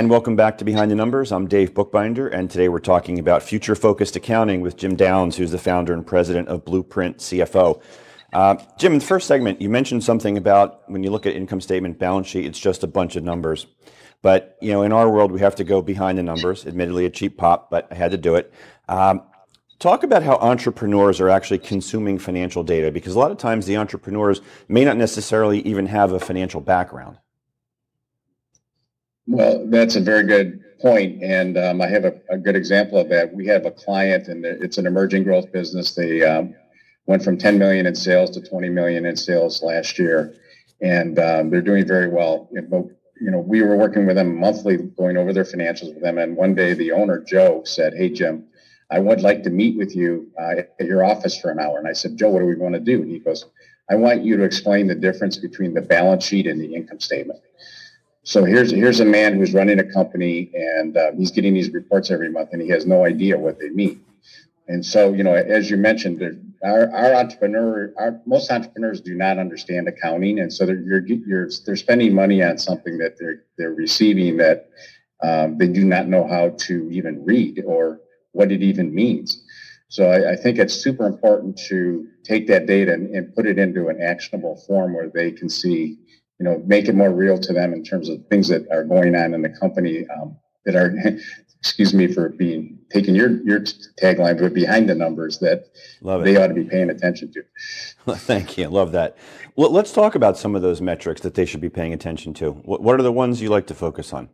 Welcome 0.00 0.36
back 0.36 0.56
to 0.56 0.64
Behind 0.64 0.90
the 0.90 0.94
Numbers. 0.94 1.32
I'm 1.32 1.46
Dave 1.46 1.74
Bookbinder, 1.74 2.26
and 2.26 2.50
today 2.50 2.70
we're 2.70 2.78
talking 2.78 3.18
about 3.18 3.42
future 3.42 3.74
focused 3.74 4.16
accounting 4.16 4.62
with 4.62 4.78
Jim 4.78 4.96
Downs, 4.96 5.36
who's 5.36 5.50
the 5.50 5.58
founder 5.58 5.92
and 5.92 6.06
president 6.06 6.48
of 6.48 6.64
Blueprint 6.64 7.18
CFO. 7.18 7.82
Uh, 8.32 8.56
Jim, 8.78 8.94
in 8.94 9.00
the 9.00 9.04
first 9.04 9.28
segment, 9.28 9.60
you 9.60 9.68
mentioned 9.68 10.02
something 10.02 10.38
about 10.38 10.88
when 10.90 11.02
you 11.02 11.10
look 11.10 11.26
at 11.26 11.36
income 11.36 11.60
statement, 11.60 11.98
balance 11.98 12.26
sheet, 12.26 12.46
it's 12.46 12.58
just 12.58 12.82
a 12.82 12.86
bunch 12.86 13.16
of 13.16 13.22
numbers. 13.22 13.66
But 14.22 14.56
you 14.62 14.72
know, 14.72 14.82
in 14.82 14.92
our 14.92 15.10
world, 15.10 15.30
we 15.30 15.40
have 15.40 15.56
to 15.56 15.64
go 15.64 15.82
behind 15.82 16.16
the 16.16 16.22
numbers. 16.22 16.66
Admittedly, 16.66 17.04
a 17.04 17.10
cheap 17.10 17.36
pop, 17.36 17.70
but 17.70 17.86
I 17.90 17.94
had 17.94 18.12
to 18.12 18.18
do 18.18 18.36
it. 18.36 18.50
Um, 18.88 19.22
talk 19.78 20.04
about 20.04 20.22
how 20.22 20.36
entrepreneurs 20.36 21.20
are 21.20 21.28
actually 21.28 21.58
consuming 21.58 22.18
financial 22.18 22.62
data, 22.64 22.90
because 22.90 23.14
a 23.14 23.18
lot 23.18 23.30
of 23.30 23.36
times 23.36 23.66
the 23.66 23.76
entrepreneurs 23.76 24.40
may 24.68 24.86
not 24.86 24.96
necessarily 24.96 25.60
even 25.60 25.84
have 25.84 26.12
a 26.12 26.18
financial 26.18 26.62
background. 26.62 27.18
Well, 29.26 29.66
that's 29.68 29.94
a 29.96 30.00
very 30.00 30.24
good 30.24 30.60
point, 30.80 31.22
and 31.22 31.56
um, 31.56 31.80
I 31.80 31.86
have 31.86 32.04
a, 32.04 32.20
a, 32.28 32.36
good 32.36 32.56
example 32.56 32.98
of 32.98 33.08
that. 33.10 33.32
We 33.32 33.46
have 33.46 33.66
a 33.66 33.70
client, 33.70 34.26
and 34.26 34.44
it's 34.44 34.78
an 34.78 34.86
emerging 34.86 35.22
growth 35.22 35.52
business. 35.52 35.94
They 35.94 36.24
um, 36.24 36.56
went 37.06 37.22
from 37.22 37.38
10 37.38 37.56
million 37.56 37.86
in 37.86 37.94
sales 37.94 38.30
to 38.30 38.40
20 38.40 38.68
million 38.70 39.06
in 39.06 39.16
sales 39.16 39.62
last 39.62 39.96
year, 39.96 40.34
and 40.80 41.20
um, 41.20 41.50
they're 41.50 41.62
doing 41.62 41.86
very 41.86 42.08
well. 42.08 42.48
But 42.68 42.86
you 43.20 43.30
know, 43.30 43.38
we 43.38 43.62
were 43.62 43.76
working 43.76 44.06
with 44.06 44.16
them 44.16 44.34
monthly, 44.34 44.76
going 44.76 45.16
over 45.16 45.32
their 45.32 45.44
financials 45.44 45.94
with 45.94 46.02
them, 46.02 46.18
and 46.18 46.36
one 46.36 46.56
day 46.56 46.74
the 46.74 46.90
owner 46.90 47.20
Joe 47.20 47.62
said, 47.64 47.94
"Hey 47.94 48.10
Jim, 48.10 48.46
I 48.90 48.98
would 48.98 49.20
like 49.20 49.44
to 49.44 49.50
meet 49.50 49.78
with 49.78 49.94
you 49.94 50.32
uh, 50.36 50.62
at 50.80 50.86
your 50.86 51.04
office 51.04 51.38
for 51.38 51.52
an 51.52 51.60
hour." 51.60 51.78
And 51.78 51.86
I 51.86 51.92
said, 51.92 52.16
"Joe, 52.16 52.30
what 52.30 52.40
do 52.40 52.46
we 52.46 52.56
want 52.56 52.74
to 52.74 52.80
do?" 52.80 53.02
And 53.02 53.10
he 53.10 53.20
goes, 53.20 53.44
"I 53.88 53.94
want 53.94 54.24
you 54.24 54.36
to 54.36 54.42
explain 54.42 54.88
the 54.88 54.96
difference 54.96 55.36
between 55.36 55.74
the 55.74 55.80
balance 55.80 56.24
sheet 56.24 56.48
and 56.48 56.60
the 56.60 56.74
income 56.74 56.98
statement." 56.98 57.38
So 58.24 58.44
here's 58.44 58.70
here's 58.70 59.00
a 59.00 59.04
man 59.04 59.36
who's 59.36 59.52
running 59.52 59.80
a 59.80 59.92
company 59.92 60.50
and 60.54 60.96
uh, 60.96 61.12
he's 61.12 61.32
getting 61.32 61.54
these 61.54 61.70
reports 61.70 62.10
every 62.10 62.30
month 62.30 62.50
and 62.52 62.62
he 62.62 62.68
has 62.68 62.86
no 62.86 63.04
idea 63.04 63.38
what 63.38 63.58
they 63.58 63.70
mean. 63.70 64.04
And 64.68 64.84
so 64.86 65.12
you 65.12 65.24
know, 65.24 65.34
as 65.34 65.70
you 65.70 65.76
mentioned, 65.76 66.22
our, 66.62 66.88
our 66.92 67.14
entrepreneur, 67.14 67.92
our 67.98 68.20
most 68.24 68.50
entrepreneurs 68.50 69.00
do 69.00 69.14
not 69.14 69.38
understand 69.38 69.88
accounting, 69.88 70.38
and 70.38 70.52
so 70.52 70.64
they're 70.64 70.80
you're, 70.80 71.04
you're 71.04 71.50
they're 71.66 71.76
spending 71.76 72.14
money 72.14 72.42
on 72.42 72.58
something 72.58 72.96
that 72.98 73.16
they're 73.18 73.42
they're 73.58 73.74
receiving 73.74 74.36
that 74.36 74.70
um, 75.22 75.58
they 75.58 75.66
do 75.66 75.84
not 75.84 76.06
know 76.08 76.26
how 76.26 76.50
to 76.50 76.88
even 76.90 77.24
read 77.24 77.62
or 77.66 78.00
what 78.32 78.52
it 78.52 78.62
even 78.62 78.94
means. 78.94 79.44
So 79.88 80.10
I, 80.10 80.32
I, 80.32 80.36
think 80.36 80.58
it's 80.58 80.72
super 80.72 81.06
important 81.06 81.58
to 81.68 82.06
take 82.24 82.46
that 82.48 82.66
data 82.66 82.94
and, 82.94 83.14
and, 83.14 83.34
put 83.34 83.46
it 83.46 83.58
into 83.58 83.88
an 83.88 84.00
actionable 84.00 84.56
form 84.66 84.94
where 84.94 85.10
they 85.10 85.30
can 85.30 85.50
see 85.50 85.98
you 86.38 86.44
know, 86.44 86.62
make 86.66 86.88
it 86.88 86.94
more 86.94 87.12
real 87.12 87.38
to 87.38 87.52
them 87.52 87.72
in 87.72 87.84
terms 87.84 88.08
of 88.08 88.26
things 88.28 88.48
that 88.48 88.66
are 88.70 88.84
going 88.84 89.14
on 89.14 89.34
in 89.34 89.42
the 89.42 89.48
company 89.48 90.06
um, 90.08 90.36
that 90.64 90.74
are, 90.74 90.94
excuse 91.60 91.94
me 91.94 92.12
for 92.12 92.28
being 92.30 92.78
taking 92.90 93.14
your 93.14 93.42
your 93.44 93.60
tagline, 93.60 94.38
but 94.38 94.52
behind 94.52 94.88
the 94.88 94.94
numbers 94.94 95.38
that 95.38 95.66
they 96.02 96.36
ought 96.36 96.48
to 96.48 96.54
be 96.54 96.64
paying 96.64 96.90
attention 96.90 97.32
to. 97.32 97.42
Thank 98.16 98.58
you, 98.58 98.68
love 98.68 98.92
that. 98.92 99.16
Well, 99.56 99.70
let's 99.70 99.92
talk 99.92 100.14
about 100.14 100.36
some 100.36 100.54
of 100.54 100.62
those 100.62 100.80
metrics 100.80 101.20
that 101.22 101.34
they 101.34 101.44
should 101.44 101.60
be 101.60 101.68
paying 101.68 101.92
attention 101.92 102.34
to. 102.34 102.50
What, 102.50 102.82
what 102.82 102.98
are 102.98 103.02
the 103.02 103.12
ones 103.12 103.40
you 103.40 103.48
like 103.48 103.66
to 103.68 103.74
focus 103.74 104.12
on? 104.12 104.28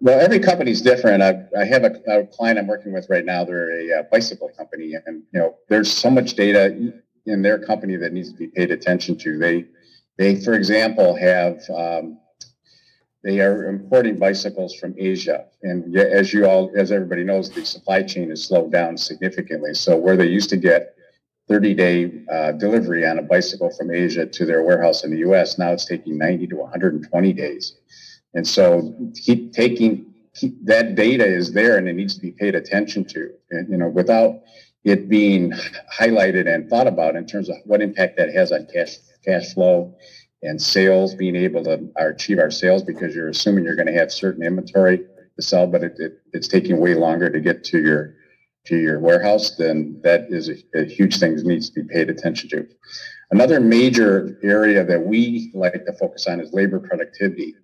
Well, 0.00 0.20
every 0.20 0.38
company 0.38 0.70
is 0.70 0.80
different. 0.80 1.22
I, 1.22 1.42
I 1.58 1.64
have 1.64 1.82
a, 1.82 1.96
a, 2.06 2.26
client 2.26 2.58
I'm 2.58 2.68
working 2.68 2.92
with 2.92 3.08
right 3.10 3.24
now. 3.24 3.44
They're 3.44 3.96
a, 3.96 4.00
a 4.00 4.02
bicycle 4.04 4.50
company, 4.56 4.94
and 5.06 5.24
you 5.32 5.40
know, 5.40 5.56
there's 5.68 5.90
so 5.90 6.10
much 6.10 6.34
data 6.34 6.92
in 7.26 7.42
their 7.42 7.58
company 7.58 7.96
that 7.96 8.12
needs 8.12 8.30
to 8.30 8.38
be 8.38 8.46
paid 8.46 8.70
attention 8.70 9.18
to. 9.18 9.38
They 9.38 9.66
they, 10.18 10.36
for 10.36 10.54
example, 10.54 11.16
have 11.16 11.62
um, 11.74 12.18
they 13.24 13.40
are 13.40 13.68
importing 13.68 14.18
bicycles 14.18 14.74
from 14.74 14.94
Asia, 14.98 15.46
and 15.62 15.96
as 15.96 16.32
you 16.32 16.46
all, 16.46 16.70
as 16.76 16.92
everybody 16.92 17.24
knows, 17.24 17.50
the 17.50 17.64
supply 17.64 18.02
chain 18.02 18.30
has 18.30 18.44
slowed 18.44 18.70
down 18.70 18.96
significantly. 18.96 19.74
So 19.74 19.96
where 19.96 20.16
they 20.16 20.26
used 20.26 20.50
to 20.50 20.56
get 20.56 20.94
30 21.48 21.74
day 21.74 22.12
uh, 22.30 22.52
delivery 22.52 23.06
on 23.06 23.18
a 23.18 23.22
bicycle 23.22 23.70
from 23.70 23.90
Asia 23.90 24.26
to 24.26 24.44
their 24.44 24.62
warehouse 24.62 25.04
in 25.04 25.10
the 25.10 25.18
U.S., 25.18 25.58
now 25.58 25.72
it's 25.72 25.86
taking 25.86 26.18
90 26.18 26.48
to 26.48 26.56
120 26.56 27.32
days. 27.32 27.76
And 28.34 28.46
so 28.46 28.94
keep 29.14 29.52
taking 29.52 30.14
keep, 30.34 30.64
that 30.66 30.94
data 30.94 31.26
is 31.26 31.52
there, 31.52 31.78
and 31.78 31.88
it 31.88 31.94
needs 31.94 32.14
to 32.16 32.20
be 32.20 32.32
paid 32.32 32.54
attention 32.54 33.04
to. 33.06 33.30
And, 33.50 33.68
you 33.68 33.76
know, 33.76 33.88
without 33.88 34.42
it 34.84 35.08
being 35.08 35.52
highlighted 35.92 36.52
and 36.52 36.68
thought 36.68 36.86
about 36.86 37.16
in 37.16 37.26
terms 37.26 37.48
of 37.48 37.56
what 37.64 37.82
impact 37.82 38.16
that 38.18 38.32
has 38.32 38.52
on 38.52 38.66
cash 38.72 38.96
cash 39.24 39.54
flow 39.54 39.96
and 40.42 40.60
sales, 40.60 41.14
being 41.14 41.36
able 41.36 41.64
to 41.64 41.88
achieve 41.96 42.38
our 42.38 42.50
sales 42.50 42.82
because 42.82 43.14
you're 43.14 43.28
assuming 43.28 43.64
you're 43.64 43.76
going 43.76 43.86
to 43.86 43.92
have 43.92 44.12
certain 44.12 44.44
inventory 44.44 44.98
to 44.98 45.42
sell, 45.42 45.66
but 45.66 45.82
it, 45.82 45.94
it, 45.98 46.12
it's 46.32 46.48
taking 46.48 46.78
way 46.78 46.94
longer 46.94 47.28
to 47.30 47.40
get 47.40 47.64
to 47.64 47.80
your 47.80 48.14
to 48.66 48.76
your 48.76 49.00
warehouse, 49.00 49.56
then 49.56 49.98
that 50.04 50.26
is 50.28 50.50
a, 50.50 50.54
a, 50.78 50.84
huge 50.84 51.18
thing 51.18 51.34
that 51.34 51.46
needs 51.46 51.70
to 51.70 51.82
be 51.82 51.88
paid 51.88 52.10
attention 52.10 52.50
to. 52.50 52.68
Another 53.30 53.60
major 53.60 54.38
area 54.42 54.84
that 54.84 55.06
we 55.06 55.50
like 55.54 55.72
to 55.86 55.92
focus 55.94 56.26
on 56.26 56.38
is 56.38 56.52
labor 56.52 56.78
productivity, 56.78 57.54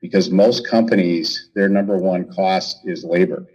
because 0.00 0.30
most 0.30 0.66
companies, 0.66 1.50
their 1.54 1.68
number 1.68 1.98
one 1.98 2.32
cost 2.32 2.78
is 2.84 3.04
labor. 3.04 3.46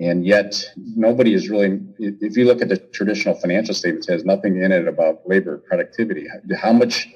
And 0.00 0.24
yet, 0.24 0.64
nobody 0.76 1.34
is 1.34 1.48
really, 1.48 1.80
if 1.98 2.36
you 2.36 2.44
look 2.44 2.62
at 2.62 2.68
the 2.68 2.76
traditional 2.76 3.34
financial 3.34 3.74
statements, 3.74 4.08
has 4.08 4.24
nothing 4.24 4.62
in 4.62 4.70
it 4.70 4.86
about 4.86 5.26
labor 5.26 5.58
productivity. 5.58 6.26
How 6.56 6.72
much 6.72 7.08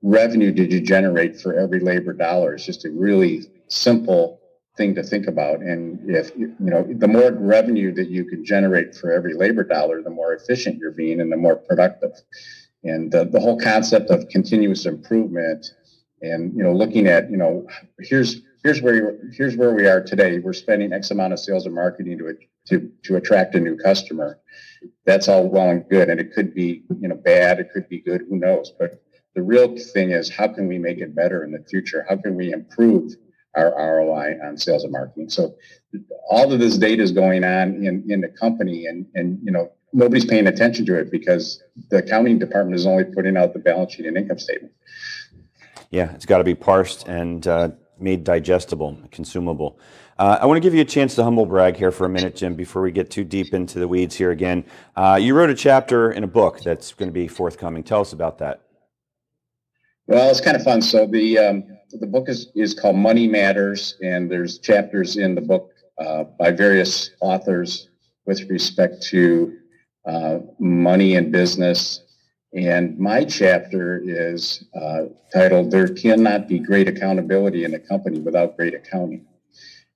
revenue 0.00 0.50
did 0.50 0.72
you 0.72 0.80
generate 0.80 1.38
for 1.38 1.58
every 1.58 1.80
labor 1.80 2.14
dollar? 2.14 2.54
It's 2.54 2.64
just 2.64 2.86
a 2.86 2.90
really 2.90 3.42
simple 3.68 4.40
thing 4.78 4.94
to 4.94 5.02
think 5.02 5.26
about. 5.26 5.60
And 5.60 6.08
if, 6.08 6.34
you 6.34 6.54
know, 6.58 6.86
the 6.88 7.06
more 7.06 7.32
revenue 7.32 7.92
that 7.94 8.08
you 8.08 8.24
can 8.24 8.44
generate 8.44 8.94
for 8.94 9.12
every 9.12 9.34
labor 9.34 9.64
dollar, 9.64 10.02
the 10.02 10.10
more 10.10 10.32
efficient 10.32 10.78
you're 10.78 10.92
being 10.92 11.20
and 11.20 11.30
the 11.30 11.36
more 11.36 11.56
productive. 11.56 12.12
And 12.82 13.12
the, 13.12 13.26
the 13.26 13.40
whole 13.40 13.60
concept 13.60 14.10
of 14.10 14.28
continuous 14.30 14.86
improvement 14.86 15.66
and, 16.22 16.56
you 16.56 16.62
know, 16.62 16.72
looking 16.72 17.06
at, 17.06 17.30
you 17.30 17.36
know, 17.36 17.66
here's, 18.00 18.40
here's 18.62 18.80
where 18.80 19.18
here's 19.32 19.56
where 19.56 19.74
we 19.74 19.86
are 19.86 20.02
today. 20.02 20.38
We're 20.38 20.52
spending 20.52 20.92
X 20.92 21.10
amount 21.10 21.32
of 21.32 21.38
sales 21.38 21.66
and 21.66 21.74
marketing 21.74 22.18
to 22.18 22.36
to 22.66 22.90
to 23.04 23.16
attract 23.16 23.54
a 23.54 23.60
new 23.60 23.76
customer. 23.76 24.38
That's 25.04 25.28
all 25.28 25.48
well 25.48 25.70
and 25.70 25.88
good, 25.88 26.08
and 26.08 26.20
it 26.20 26.32
could 26.32 26.54
be 26.54 26.84
you 27.00 27.08
know 27.08 27.16
bad, 27.16 27.60
it 27.60 27.70
could 27.72 27.88
be 27.88 28.00
good, 28.00 28.22
who 28.28 28.36
knows? 28.36 28.72
But 28.78 29.02
the 29.34 29.42
real 29.42 29.76
thing 29.76 30.10
is 30.10 30.28
how 30.28 30.48
can 30.48 30.68
we 30.68 30.78
make 30.78 30.98
it 30.98 31.14
better 31.14 31.44
in 31.44 31.52
the 31.52 31.64
future? 31.68 32.04
How 32.08 32.16
can 32.16 32.36
we 32.36 32.52
improve 32.52 33.12
our 33.54 33.74
ROI 33.76 34.38
on 34.44 34.56
sales 34.56 34.84
and 34.84 34.92
marketing? 34.92 35.30
So 35.30 35.54
all 36.30 36.52
of 36.52 36.58
this 36.58 36.78
data 36.78 37.02
is 37.02 37.12
going 37.12 37.44
on 37.44 37.84
in 37.84 38.04
in 38.08 38.20
the 38.20 38.28
company, 38.28 38.86
and 38.86 39.06
and 39.14 39.38
you 39.42 39.52
know 39.52 39.72
nobody's 39.92 40.24
paying 40.24 40.46
attention 40.46 40.86
to 40.86 40.98
it 40.98 41.10
because 41.10 41.62
the 41.90 41.98
accounting 41.98 42.38
department 42.38 42.76
is 42.76 42.86
only 42.86 43.04
putting 43.04 43.36
out 43.36 43.52
the 43.52 43.58
balance 43.58 43.92
sheet 43.92 44.06
and 44.06 44.16
income 44.16 44.38
statement. 44.38 44.72
Yeah, 45.90 46.12
it's 46.14 46.24
got 46.24 46.38
to 46.38 46.44
be 46.44 46.54
parsed 46.54 47.06
and 47.06 47.46
uh, 47.46 47.72
made 48.02 48.24
digestible, 48.24 48.98
consumable. 49.10 49.78
Uh, 50.18 50.38
I 50.40 50.46
want 50.46 50.56
to 50.56 50.60
give 50.60 50.74
you 50.74 50.82
a 50.82 50.84
chance 50.84 51.14
to 51.14 51.24
humble 51.24 51.46
brag 51.46 51.76
here 51.76 51.90
for 51.90 52.04
a 52.04 52.08
minute, 52.08 52.36
Jim, 52.36 52.54
before 52.54 52.82
we 52.82 52.92
get 52.92 53.10
too 53.10 53.24
deep 53.24 53.54
into 53.54 53.78
the 53.78 53.88
weeds 53.88 54.14
here 54.14 54.30
again. 54.30 54.64
Uh, 54.94 55.18
you 55.20 55.34
wrote 55.34 55.50
a 55.50 55.54
chapter 55.54 56.12
in 56.12 56.22
a 56.22 56.26
book 56.26 56.60
that's 56.60 56.92
going 56.92 57.08
to 57.08 57.12
be 57.12 57.28
forthcoming. 57.28 57.82
Tell 57.82 58.00
us 58.00 58.12
about 58.12 58.38
that. 58.38 58.60
Well, 60.06 60.30
it's 60.30 60.40
kind 60.40 60.56
of 60.56 60.62
fun. 60.62 60.82
So 60.82 61.06
the 61.06 61.38
um, 61.38 61.64
the 61.92 62.06
book 62.06 62.28
is 62.28 62.48
is 62.54 62.74
called 62.74 62.96
Money 62.96 63.26
Matters, 63.28 63.96
and 64.02 64.30
there's 64.30 64.58
chapters 64.58 65.16
in 65.16 65.34
the 65.34 65.40
book 65.40 65.70
uh, 65.98 66.24
by 66.24 66.50
various 66.50 67.10
authors 67.20 67.88
with 68.26 68.42
respect 68.50 69.02
to 69.04 69.56
uh, 70.06 70.38
money 70.58 71.16
and 71.16 71.32
business 71.32 72.02
and 72.54 72.98
my 72.98 73.24
chapter 73.24 74.02
is 74.04 74.64
uh, 74.74 75.04
titled 75.32 75.70
There 75.70 75.88
Cannot 75.88 76.48
Be 76.48 76.58
Great 76.58 76.86
Accountability 76.86 77.64
in 77.64 77.74
a 77.74 77.78
Company 77.78 78.20
Without 78.20 78.56
Great 78.56 78.74
Accounting. 78.74 79.26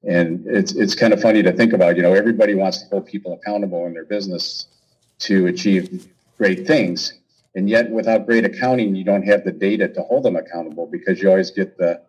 And 0.04 0.46
it's, 0.46 0.74
it's 0.74 0.94
kind 0.94 1.12
of 1.12 1.20
funny 1.20 1.42
to 1.42 1.52
think 1.52 1.72
about, 1.72 1.96
you 1.96 2.02
know, 2.02 2.14
everybody 2.14 2.54
wants 2.54 2.82
to 2.82 2.88
hold 2.88 3.06
people 3.06 3.34
accountable 3.34 3.86
in 3.86 3.92
their 3.92 4.04
business 4.04 4.66
to 5.20 5.46
achieve 5.46 6.08
great 6.38 6.66
things. 6.66 7.14
And 7.54 7.68
yet, 7.68 7.90
without 7.90 8.26
great 8.26 8.44
accounting, 8.44 8.94
you 8.94 9.04
don't 9.04 9.26
have 9.26 9.44
the 9.44 9.52
data 9.52 9.88
to 9.88 10.02
hold 10.02 10.24
them 10.24 10.36
accountable 10.36 10.86
because 10.86 11.20
you 11.20 11.28
always 11.28 11.50
get 11.50 11.76
the 11.76 12.02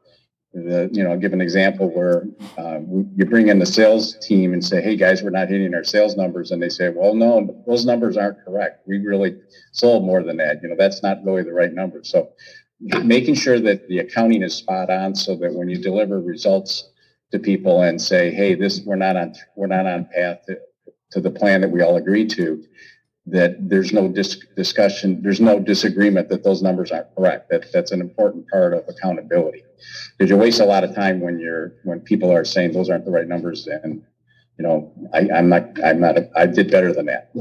the 0.53 0.89
you 0.91 1.03
know 1.03 1.11
I'll 1.11 1.19
give 1.19 1.33
an 1.33 1.41
example 1.41 1.89
where 1.93 2.25
uh, 2.57 2.79
you 3.15 3.25
bring 3.25 3.49
in 3.49 3.59
the 3.59 3.65
sales 3.65 4.17
team 4.21 4.53
and 4.53 4.63
say 4.63 4.81
hey 4.81 4.95
guys 4.95 5.21
we're 5.21 5.29
not 5.29 5.49
hitting 5.49 5.73
our 5.73 5.83
sales 5.83 6.15
numbers 6.15 6.51
and 6.51 6.61
they 6.61 6.69
say 6.69 6.89
well 6.89 7.13
no 7.13 7.63
those 7.67 7.85
numbers 7.85 8.17
aren't 8.17 8.43
correct. 8.43 8.87
We 8.87 8.99
really 8.99 9.35
sold 9.73 10.05
more 10.05 10.23
than 10.23 10.37
that. 10.37 10.61
You 10.61 10.69
know 10.69 10.75
that's 10.77 11.03
not 11.03 11.23
really 11.23 11.43
the 11.43 11.53
right 11.53 11.73
number. 11.73 12.03
So 12.03 12.29
making 12.79 13.35
sure 13.35 13.59
that 13.59 13.87
the 13.87 13.99
accounting 13.99 14.43
is 14.43 14.55
spot 14.55 14.89
on 14.89 15.15
so 15.15 15.35
that 15.35 15.53
when 15.53 15.69
you 15.69 15.77
deliver 15.77 16.21
results 16.21 16.91
to 17.31 17.39
people 17.39 17.81
and 17.81 18.01
say 18.01 18.31
hey 18.31 18.55
this 18.55 18.81
we're 18.85 18.95
not 18.95 19.17
on 19.17 19.33
we're 19.55 19.67
not 19.67 19.85
on 19.85 20.07
path 20.15 20.39
to, 20.47 20.57
to 21.11 21.19
the 21.19 21.31
plan 21.31 21.61
that 21.61 21.69
we 21.69 21.81
all 21.81 21.97
agreed 21.97 22.29
to 22.29 22.63
that 23.25 23.57
there's 23.69 23.91
no 23.91 24.07
dis- 24.07 24.45
discussion 24.55 25.21
there's 25.21 25.41
no 25.41 25.59
disagreement 25.59 26.29
that 26.29 26.43
those 26.43 26.61
numbers 26.61 26.91
aren't 26.91 27.13
correct. 27.15 27.49
That 27.49 27.65
that's 27.73 27.91
an 27.91 27.99
important 27.99 28.47
part 28.47 28.73
of 28.73 28.85
accountability 28.87 29.63
Because 30.17 30.29
you 30.29 30.38
waste 30.38 30.60
a 30.60 30.65
lot 30.65 30.84
of 30.84 30.96
time 30.96 31.19
when 31.19 31.39
you're 31.39 31.74
when 31.84 32.00
people 32.00 32.31
are 32.31 32.46
saying 32.46 32.74
those 32.74 32.89
aren't 32.89 33.05
the 33.05 33.12
right 33.12 33.27
numbers, 33.27 33.67
and 33.67 34.03
you 34.57 34.63
know 34.63 34.91
I, 35.13 35.29
I'm 35.34 35.50
not 35.50 35.84
I'm 35.84 36.00
not 36.00 36.17
a, 36.17 36.29
I 36.36 36.46
did 36.48 36.72
better 36.72 36.93
than 36.93 37.05
that. 37.07 37.31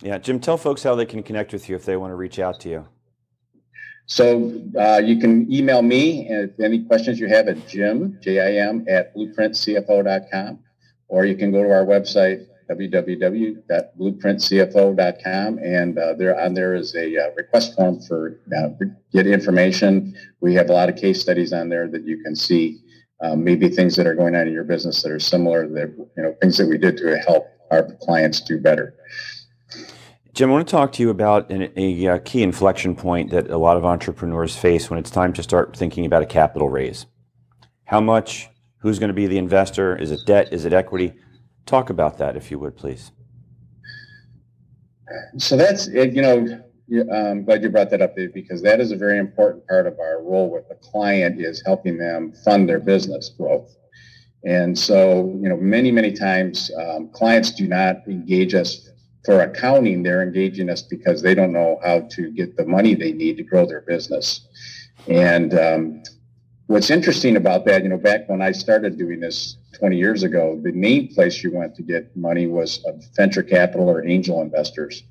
Yeah, 0.00 0.18
Jim, 0.18 0.38
tell 0.38 0.56
folks 0.56 0.82
how 0.82 0.94
they 0.94 1.06
can 1.06 1.22
connect 1.22 1.52
with 1.52 1.68
you 1.68 1.74
if 1.74 1.84
they 1.84 1.96
want 1.96 2.12
to 2.12 2.16
reach 2.16 2.38
out 2.38 2.60
to 2.60 2.68
you. 2.68 2.88
So 4.06 4.62
uh, 4.78 5.02
you 5.04 5.18
can 5.18 5.52
email 5.52 5.82
me 5.82 6.28
if 6.30 6.58
any 6.60 6.84
questions 6.84 7.20
you 7.20 7.28
have 7.28 7.46
at 7.46 7.68
Jim 7.68 8.18
J 8.22 8.40
I 8.40 8.66
M 8.68 8.86
at 8.88 9.14
blueprintcfo.com, 9.14 10.58
or 11.08 11.26
you 11.26 11.36
can 11.36 11.52
go 11.52 11.62
to 11.62 11.70
our 11.70 11.84
website 11.84 12.46
www.blueprintcfo.com, 12.70 15.58
and 15.58 15.98
uh, 15.98 16.14
there 16.14 16.40
on 16.40 16.54
there 16.54 16.74
is 16.74 16.94
a 16.94 17.16
uh, 17.16 17.30
request 17.36 17.74
form 17.74 18.00
for 18.00 18.40
uh, 18.56 18.68
get 19.12 19.26
information. 19.26 20.16
We 20.40 20.54
have 20.54 20.70
a 20.70 20.72
lot 20.72 20.88
of 20.88 20.94
case 20.96 21.20
studies 21.20 21.52
on 21.52 21.68
there 21.68 21.88
that 21.88 22.04
you 22.04 22.22
can 22.22 22.36
see. 22.36 22.78
Um, 23.20 23.42
maybe 23.42 23.68
things 23.68 23.96
that 23.96 24.06
are 24.06 24.14
going 24.14 24.36
on 24.36 24.46
in 24.46 24.52
your 24.52 24.62
business 24.62 25.02
that 25.02 25.10
are 25.10 25.18
similar, 25.18 25.66
that 25.68 25.92
you 26.16 26.22
know 26.22 26.36
things 26.40 26.56
that 26.58 26.68
we 26.68 26.78
did 26.78 26.96
to 26.98 27.18
help 27.26 27.48
our 27.70 27.82
clients 28.00 28.40
do 28.40 28.60
better. 28.60 28.94
Jim, 30.34 30.50
I 30.50 30.52
want 30.52 30.68
to 30.68 30.70
talk 30.70 30.92
to 30.92 31.02
you 31.02 31.10
about 31.10 31.50
an, 31.50 31.72
a, 31.76 32.06
a 32.06 32.20
key 32.20 32.44
inflection 32.44 32.94
point 32.94 33.32
that 33.32 33.50
a 33.50 33.58
lot 33.58 33.76
of 33.76 33.84
entrepreneurs 33.84 34.56
face 34.56 34.88
when 34.88 34.96
it's 34.98 35.10
time 35.10 35.32
to 35.32 35.42
start 35.42 35.76
thinking 35.76 36.06
about 36.06 36.22
a 36.22 36.26
capital 36.26 36.68
raise. 36.68 37.06
How 37.86 38.00
much? 38.00 38.48
Who's 38.80 39.00
going 39.00 39.08
to 39.08 39.14
be 39.14 39.26
the 39.26 39.38
investor? 39.38 39.96
Is 39.96 40.12
it 40.12 40.20
debt? 40.26 40.52
Is 40.52 40.64
it 40.64 40.72
equity? 40.72 41.12
Talk 41.68 41.90
about 41.90 42.16
that, 42.16 42.34
if 42.34 42.50
you 42.50 42.58
would, 42.60 42.78
please. 42.78 43.12
So 45.36 45.54
that's 45.54 45.86
you 45.86 46.22
know 46.22 46.62
I'm 47.12 47.44
glad 47.44 47.62
you 47.62 47.68
brought 47.68 47.90
that 47.90 48.00
up, 48.00 48.16
because 48.32 48.62
that 48.62 48.80
is 48.80 48.90
a 48.90 48.96
very 48.96 49.18
important 49.18 49.66
part 49.66 49.86
of 49.86 49.98
our 50.00 50.22
role 50.22 50.50
with 50.50 50.66
the 50.70 50.76
client 50.76 51.38
is 51.38 51.62
helping 51.66 51.98
them 51.98 52.32
fund 52.42 52.66
their 52.70 52.80
business 52.80 53.28
growth. 53.36 53.76
And 54.44 54.78
so, 54.78 55.38
you 55.42 55.48
know, 55.50 55.58
many, 55.58 55.90
many 55.92 56.12
times 56.12 56.70
um, 56.80 57.10
clients 57.10 57.50
do 57.50 57.68
not 57.68 57.96
engage 58.06 58.54
us 58.54 58.88
for 59.26 59.42
accounting. 59.42 60.02
They're 60.02 60.22
engaging 60.22 60.70
us 60.70 60.80
because 60.80 61.20
they 61.20 61.34
don't 61.34 61.52
know 61.52 61.78
how 61.84 62.08
to 62.12 62.30
get 62.30 62.56
the 62.56 62.64
money 62.64 62.94
they 62.94 63.12
need 63.12 63.36
to 63.36 63.42
grow 63.42 63.66
their 63.66 63.82
business. 63.82 64.48
And 65.06 65.52
um, 65.58 66.02
what's 66.68 66.90
interesting 66.90 67.36
about 67.36 67.64
that, 67.64 67.82
you 67.82 67.88
know, 67.88 67.96
back 67.96 68.28
when 68.28 68.40
I 68.40 68.52
started 68.52 68.98
doing 68.98 69.20
this 69.20 69.56
20 69.78 69.96
years 69.96 70.22
ago, 70.22 70.60
the 70.62 70.70
main 70.72 71.12
place 71.12 71.42
you 71.42 71.50
went 71.52 71.74
to 71.76 71.82
get 71.82 72.14
money 72.16 72.46
was 72.46 72.84
venture 73.16 73.42
capital 73.42 73.88
or 73.88 74.06
angel 74.06 74.40
investors. 74.42 75.02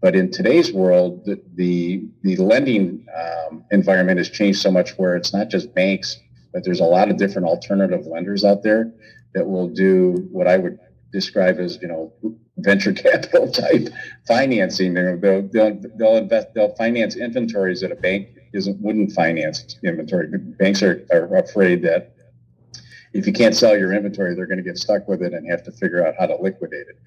But 0.00 0.16
in 0.16 0.30
today's 0.30 0.72
world, 0.72 1.24
the 1.24 1.40
the, 1.54 2.04
the 2.22 2.36
lending 2.36 3.04
um, 3.14 3.64
environment 3.70 4.18
has 4.18 4.30
changed 4.30 4.60
so 4.60 4.70
much 4.70 4.92
where 4.92 5.16
it's 5.16 5.32
not 5.32 5.48
just 5.48 5.74
banks, 5.74 6.18
but 6.52 6.64
there's 6.64 6.80
a 6.80 6.84
lot 6.84 7.10
of 7.10 7.16
different 7.18 7.48
alternative 7.48 8.06
lenders 8.06 8.44
out 8.44 8.62
there 8.62 8.92
that 9.34 9.46
will 9.46 9.68
do 9.68 10.28
what 10.30 10.46
I 10.46 10.56
would 10.56 10.78
describe 11.12 11.58
as 11.58 11.78
you 11.82 11.88
know 11.88 12.12
venture 12.58 12.92
capital 13.06 13.50
type 13.50 13.88
financing. 14.26 14.94
They'll 14.94 15.48
they'll 15.52 15.80
they'll 15.96 16.16
invest 16.16 16.48
they'll 16.54 16.74
finance 16.76 17.16
inventories 17.16 17.80
that 17.80 17.90
a 17.90 17.96
bank 17.96 18.28
isn't 18.52 18.80
wouldn't 18.80 19.12
finance 19.12 19.76
inventory. 19.84 20.28
Banks 20.58 20.82
are, 20.82 21.06
are 21.12 21.36
afraid 21.36 21.82
that 21.82 22.14
if 23.12 23.26
you 23.26 23.32
can't 23.32 23.54
sell 23.54 23.76
your 23.76 23.92
inventory, 23.92 24.34
they're 24.34 24.46
going 24.46 24.58
to 24.58 24.64
get 24.64 24.78
stuck 24.78 25.06
with 25.06 25.22
it 25.22 25.34
and 25.34 25.50
have 25.50 25.62
to 25.64 25.72
figure 25.72 26.06
out 26.06 26.14
how 26.18 26.26
to 26.26 26.36
liquidate 26.36 26.86
it. 26.88 26.98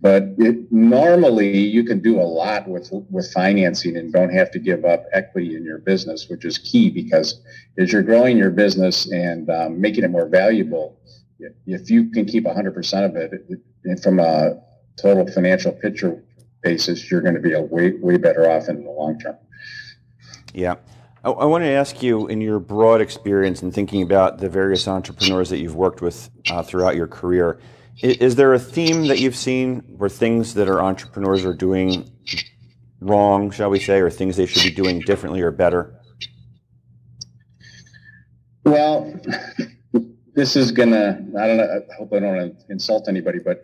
But 0.00 0.24
it, 0.36 0.70
normally, 0.70 1.58
you 1.58 1.84
can 1.84 2.00
do 2.00 2.20
a 2.20 2.22
lot 2.22 2.68
with 2.68 2.90
with 3.10 3.32
financing 3.32 3.96
and 3.96 4.12
don't 4.12 4.32
have 4.32 4.50
to 4.52 4.58
give 4.58 4.84
up 4.84 5.04
equity 5.12 5.56
in 5.56 5.64
your 5.64 5.78
business, 5.78 6.28
which 6.28 6.44
is 6.44 6.58
key 6.58 6.90
because 6.90 7.40
as 7.78 7.92
you're 7.92 8.02
growing 8.02 8.36
your 8.36 8.50
business 8.50 9.10
and 9.10 9.48
um, 9.50 9.80
making 9.80 10.04
it 10.04 10.10
more 10.10 10.28
valuable, 10.28 11.00
if 11.66 11.90
you 11.90 12.10
can 12.10 12.26
keep 12.26 12.44
100% 12.44 13.04
of 13.04 13.16
it, 13.16 13.32
it 13.84 14.02
from 14.02 14.20
a 14.20 14.60
total 14.96 15.26
financial 15.30 15.72
picture 15.72 16.22
basis, 16.62 17.10
you're 17.10 17.20
going 17.20 17.34
to 17.34 17.40
be 17.40 17.52
a 17.52 17.62
way 17.62 17.92
way 17.92 18.16
better 18.18 18.50
off 18.50 18.68
in 18.68 18.84
the 18.84 18.90
long 18.90 19.18
term. 19.18 19.36
Yeah. 20.56 20.76
I, 21.22 21.30
I 21.30 21.44
want 21.44 21.64
to 21.64 21.68
ask 21.68 22.02
you, 22.02 22.26
in 22.28 22.40
your 22.40 22.58
broad 22.58 23.02
experience 23.02 23.62
in 23.62 23.70
thinking 23.70 24.00
about 24.00 24.38
the 24.38 24.48
various 24.48 24.88
entrepreneurs 24.88 25.50
that 25.50 25.58
you've 25.58 25.74
worked 25.74 26.00
with 26.00 26.30
uh, 26.50 26.62
throughout 26.62 26.96
your 26.96 27.06
career, 27.06 27.60
is, 28.00 28.16
is, 28.16 28.34
there 28.36 28.54
a 28.54 28.58
theme 28.58 29.06
that 29.08 29.20
you've 29.20 29.36
seen 29.36 29.80
where 29.98 30.08
things 30.08 30.54
that 30.54 30.66
our 30.66 30.80
entrepreneurs 30.80 31.44
are 31.44 31.52
doing 31.52 32.10
wrong, 33.00 33.50
shall 33.50 33.68
we 33.68 33.78
say, 33.78 34.00
or 34.00 34.08
things 34.08 34.36
they 34.36 34.46
should 34.46 34.62
be 34.62 34.74
doing 34.74 35.00
differently 35.00 35.42
or 35.42 35.50
better? 35.50 36.00
Well, 38.64 39.14
this 40.34 40.56
is 40.56 40.72
gonna. 40.72 41.22
I 41.38 41.46
don't 41.46 41.58
know. 41.58 41.82
I 41.90 41.94
hope 41.98 42.14
I 42.14 42.20
don't 42.20 42.56
insult 42.70 43.08
anybody, 43.08 43.40
but 43.40 43.62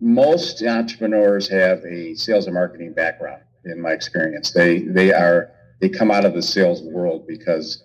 most 0.00 0.62
entrepreneurs 0.64 1.48
have 1.48 1.84
a 1.84 2.14
sales 2.14 2.46
and 2.46 2.54
marketing 2.54 2.92
background. 2.92 3.42
In 3.64 3.80
my 3.80 3.92
experience, 3.92 4.50
they 4.50 4.80
they 4.80 5.12
are 5.12 5.52
they 5.80 5.88
come 5.88 6.10
out 6.10 6.24
of 6.24 6.34
the 6.34 6.42
sales 6.42 6.82
world 6.82 7.26
because 7.26 7.84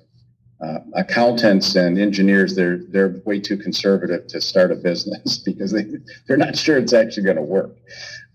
uh, 0.64 0.80
accountants 0.94 1.76
and 1.76 1.98
engineers 2.00 2.56
they're 2.56 2.82
they're 2.90 3.22
way 3.26 3.40
too 3.40 3.58
conservative 3.58 4.28
to 4.28 4.40
start 4.40 4.72
a 4.72 4.76
business 4.76 5.38
because 5.46 5.72
they 5.72 5.86
they're 6.28 6.38
not 6.38 6.56
sure 6.56 6.78
it's 6.78 6.94
actually 6.94 7.24
going 7.24 7.38
to 7.38 7.42
work. 7.42 7.78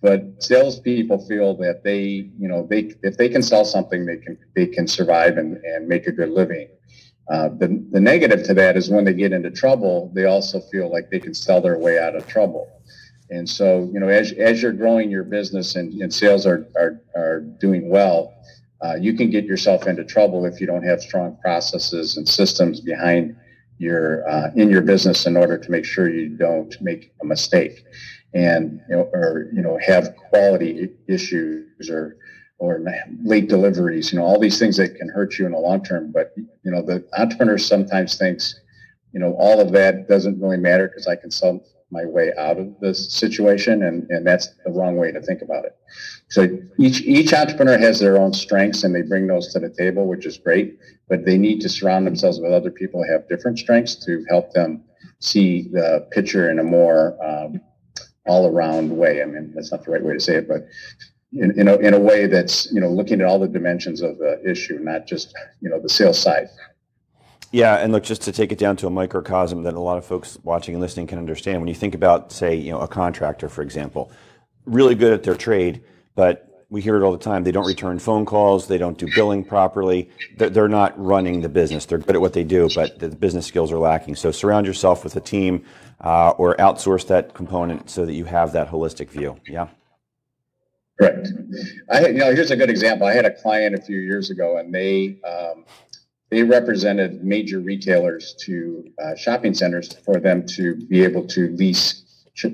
But 0.01 0.42
salespeople 0.42 1.27
feel 1.27 1.57
that 1.59 1.83
they 1.83 2.31
you 2.38 2.49
know 2.49 2.66
they 2.68 2.92
if 3.03 3.16
they 3.16 3.29
can 3.29 3.42
sell 3.42 3.64
something 3.64 4.05
they 4.05 4.18
can 4.18 4.38
they 4.55 4.66
can 4.66 4.87
survive 4.87 5.38
and, 5.38 5.57
and 5.57 5.88
make 5.88 6.07
a 6.07 6.12
good 6.12 6.31
living. 6.31 6.68
Uh, 7.31 7.51
the, 7.59 7.85
the 7.90 8.01
negative 8.01 8.42
to 8.42 8.55
that 8.55 8.75
is 8.75 8.88
when 8.88 9.05
they 9.05 9.12
get 9.12 9.33
into 9.33 9.51
trouble, 9.51 10.11
they 10.14 10.25
also 10.25 10.61
feel 10.73 10.90
like 10.90 11.11
they 11.11 11.21
can 11.21 11.35
sell 11.35 11.61
their 11.61 11.79
way 11.79 11.99
out 11.99 12.16
of 12.16 12.27
trouble. 12.27 12.66
And 13.31 13.49
so, 13.49 13.90
you 13.92 14.01
know, 14.01 14.09
as, 14.09 14.33
as 14.33 14.62
you're 14.62 14.73
growing 14.73 15.11
your 15.11 15.25
business 15.25 15.77
and, 15.77 15.92
and 16.01 16.12
sales 16.12 16.47
are, 16.47 16.66
are, 16.75 17.03
are 17.14 17.40
doing 17.40 17.90
well, 17.90 18.33
uh, 18.85 18.95
you 18.95 19.14
can 19.14 19.31
get 19.31 19.45
yourself 19.45 19.87
into 19.87 20.05
trouble 20.05 20.45
if 20.45 20.61
you 20.61 20.67
don't 20.67 20.85
have 20.85 21.01
strong 21.01 21.37
processes 21.43 22.17
and 22.17 22.29
systems 22.29 22.81
behind 22.81 23.37
your 23.79 24.29
uh, 24.29 24.51
in 24.57 24.71
your 24.71 24.83
business 24.83 25.27
in 25.27 25.37
order 25.37 25.59
to 25.59 25.71
make 25.71 25.85
sure 25.85 26.09
you 26.09 26.29
don't 26.29 26.81
make 26.81 27.12
a 27.23 27.25
mistake. 27.25 27.85
And 28.35 28.81
you 28.88 28.97
know, 28.97 29.03
or 29.12 29.49
you 29.53 29.62
know 29.62 29.79
have 29.85 30.14
quality 30.17 30.91
issues 31.09 31.88
or 31.91 32.17
or 32.59 32.85
late 33.23 33.49
deliveries 33.49 34.12
you 34.12 34.19
know 34.19 34.25
all 34.25 34.41
these 34.41 34.59
things 34.59 34.77
that 34.79 34.97
can 34.97 35.09
hurt 35.09 35.38
you 35.38 35.47
in 35.47 35.53
the 35.53 35.59
long 35.59 35.83
term. 35.83 36.12
But 36.12 36.35
you 36.37 36.71
know 36.71 36.83
the 36.83 37.07
entrepreneur 37.17 37.59
sometimes 37.59 38.17
thinks 38.17 38.61
you 39.12 39.21
know 39.21 39.35
all 39.38 39.61
of 39.61 39.73
that 39.73 40.09
doesn't 40.09 40.41
really 40.41 40.57
matter 40.57 40.88
because 40.88 41.07
i 41.07 41.17
can 41.17 41.31
sell 41.31 41.61
my 41.90 42.05
way 42.05 42.33
out 42.38 42.59
of 42.59 42.79
this 42.81 43.12
situation 43.12 43.83
and, 43.83 44.07
and 44.11 44.27
that's 44.27 44.48
the 44.64 44.70
wrong 44.70 44.96
way 44.96 45.11
to 45.11 45.20
think 45.22 45.40
about 45.42 45.64
it. 45.64 45.77
So 46.29 46.59
each 46.79 47.01
each 47.03 47.33
entrepreneur 47.33 47.79
has 47.79 47.98
their 47.98 48.18
own 48.18 48.35
strengths 48.35 48.85
and 48.85 48.94
they 48.94 49.03
bring 49.03 49.27
those 49.27 49.53
to 49.53 49.59
the 49.59 49.70
table 49.70 50.07
which 50.07 50.27
is 50.27 50.37
great 50.37 50.79
but 51.09 51.24
they 51.24 51.38
need 51.38 51.61
to 51.62 51.68
surround 51.68 52.07
themselves 52.07 52.40
with 52.40 52.53
other 52.53 52.70
people 52.70 53.03
who 53.03 53.11
have 53.11 53.29
different 53.29 53.59
strengths 53.59 53.94
to 54.05 54.24
help 54.29 54.53
them 54.53 54.85
see 55.20 55.68
the 55.72 56.07
picture 56.11 56.51
in 56.51 56.59
a 56.59 56.64
more 56.64 57.16
um, 57.24 57.61
all 58.27 58.46
around 58.46 58.94
way. 58.94 59.22
I 59.22 59.27
mean 59.27 59.53
that's 59.55 59.72
not 59.72 59.85
the 59.85 59.90
right 59.90 60.03
way 60.03 60.12
to 60.12 60.20
say 60.20 60.37
it 60.37 60.48
but 60.48 60.66
in, 61.33 61.59
in, 61.59 61.68
a, 61.68 61.77
in 61.77 61.94
a 61.94 61.98
way 61.98 62.27
that's 62.27 62.70
you 62.72 62.81
know 62.81 62.90
looking 62.90 63.20
at 63.20 63.27
all 63.27 63.38
the 63.38 63.48
dimensions 63.48 64.03
of 64.03 64.18
the 64.18 64.40
issue 64.48 64.79
not 64.79 65.07
just 65.07 65.35
you 65.61 65.70
know 65.70 65.81
the 65.81 65.88
sales 65.88 66.18
side 66.18 66.48
yeah, 67.50 67.76
and 67.76 67.92
look, 67.92 68.04
just 68.04 68.22
to 68.22 68.32
take 68.32 68.52
it 68.52 68.58
down 68.58 68.76
to 68.76 68.87
a 68.87 68.90
microcosm 68.90 69.62
that 69.62 69.74
a 69.74 69.80
lot 69.80 69.98
of 69.98 70.04
folks 70.04 70.38
watching 70.42 70.74
and 70.74 70.82
listening 70.82 71.06
can 71.06 71.18
understand. 71.18 71.61
When 71.61 71.68
you 71.68 71.74
think 71.74 71.94
about, 71.94 72.30
say, 72.32 72.54
you 72.54 72.72
know, 72.72 72.80
a 72.80 72.88
contractor, 72.88 73.48
for 73.48 73.62
example, 73.62 74.12
really 74.66 74.94
good 74.94 75.12
at 75.12 75.22
their 75.22 75.34
trade, 75.34 75.82
but 76.14 76.66
we 76.70 76.82
hear 76.82 76.96
it 76.96 77.02
all 77.02 77.12
the 77.12 77.18
time. 77.18 77.44
They 77.44 77.52
don't 77.52 77.66
return 77.66 77.98
phone 77.98 78.26
calls. 78.26 78.68
They 78.68 78.76
don't 78.76 78.98
do 78.98 79.08
billing 79.14 79.44
properly. 79.44 80.11
They're, 80.37 80.68
not 80.68 80.92
running 81.02 81.40
the 81.40 81.48
business. 81.48 81.87
They're 81.87 81.96
good 81.96 82.16
at 82.16 82.20
what 82.20 82.34
they 82.34 82.44
do, 82.44 82.68
but 82.74 82.98
the 82.98 83.08
business 83.08 83.46
skills 83.46 83.72
are 83.72 83.78
lacking. 83.78 84.16
So 84.16 84.30
surround 84.30 84.66
yourself 84.66 85.02
with 85.02 85.16
a 85.16 85.20
team 85.20 85.64
uh, 86.02 86.30
or 86.30 86.54
outsource 86.56 87.06
that 87.06 87.32
component 87.32 87.88
so 87.88 88.04
that 88.04 88.12
you 88.12 88.26
have 88.26 88.52
that 88.52 88.68
holistic 88.68 89.08
view. 89.08 89.40
Yeah. 89.46 89.68
Correct. 91.00 91.28
I 91.90 92.08
you 92.08 92.14
know 92.14 92.34
here's 92.34 92.50
a 92.50 92.56
good 92.56 92.70
example. 92.70 93.06
I 93.06 93.12
had 93.12 93.24
a 93.24 93.30
client 93.30 93.74
a 93.74 93.80
few 93.80 93.98
years 93.98 94.30
ago, 94.30 94.58
and 94.58 94.74
they 94.74 95.20
um, 95.22 95.64
they 96.31 96.43
represented 96.43 97.25
major 97.25 97.61
retailers 97.61 98.35
to 98.41 98.85
uh, 99.03 99.14
shopping 99.17 99.55
centers 99.55 99.95
for 100.05 100.21
them 100.21 100.45
to 100.47 100.75
be 100.75 101.03
able 101.03 101.27
to 101.27 101.55
lease 101.57 102.05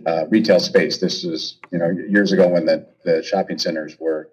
uh, 0.07 0.27
retail 0.29 0.61
space. 0.61 0.99
This 0.99 1.25
was, 1.25 1.59
you 1.73 1.79
know, 1.79 1.91
years 1.91 2.33
ago 2.33 2.49
when 2.49 2.67
the, 2.67 2.87
the 3.05 3.23
shopping 3.23 3.59
centers 3.59 3.97
were 3.99 4.31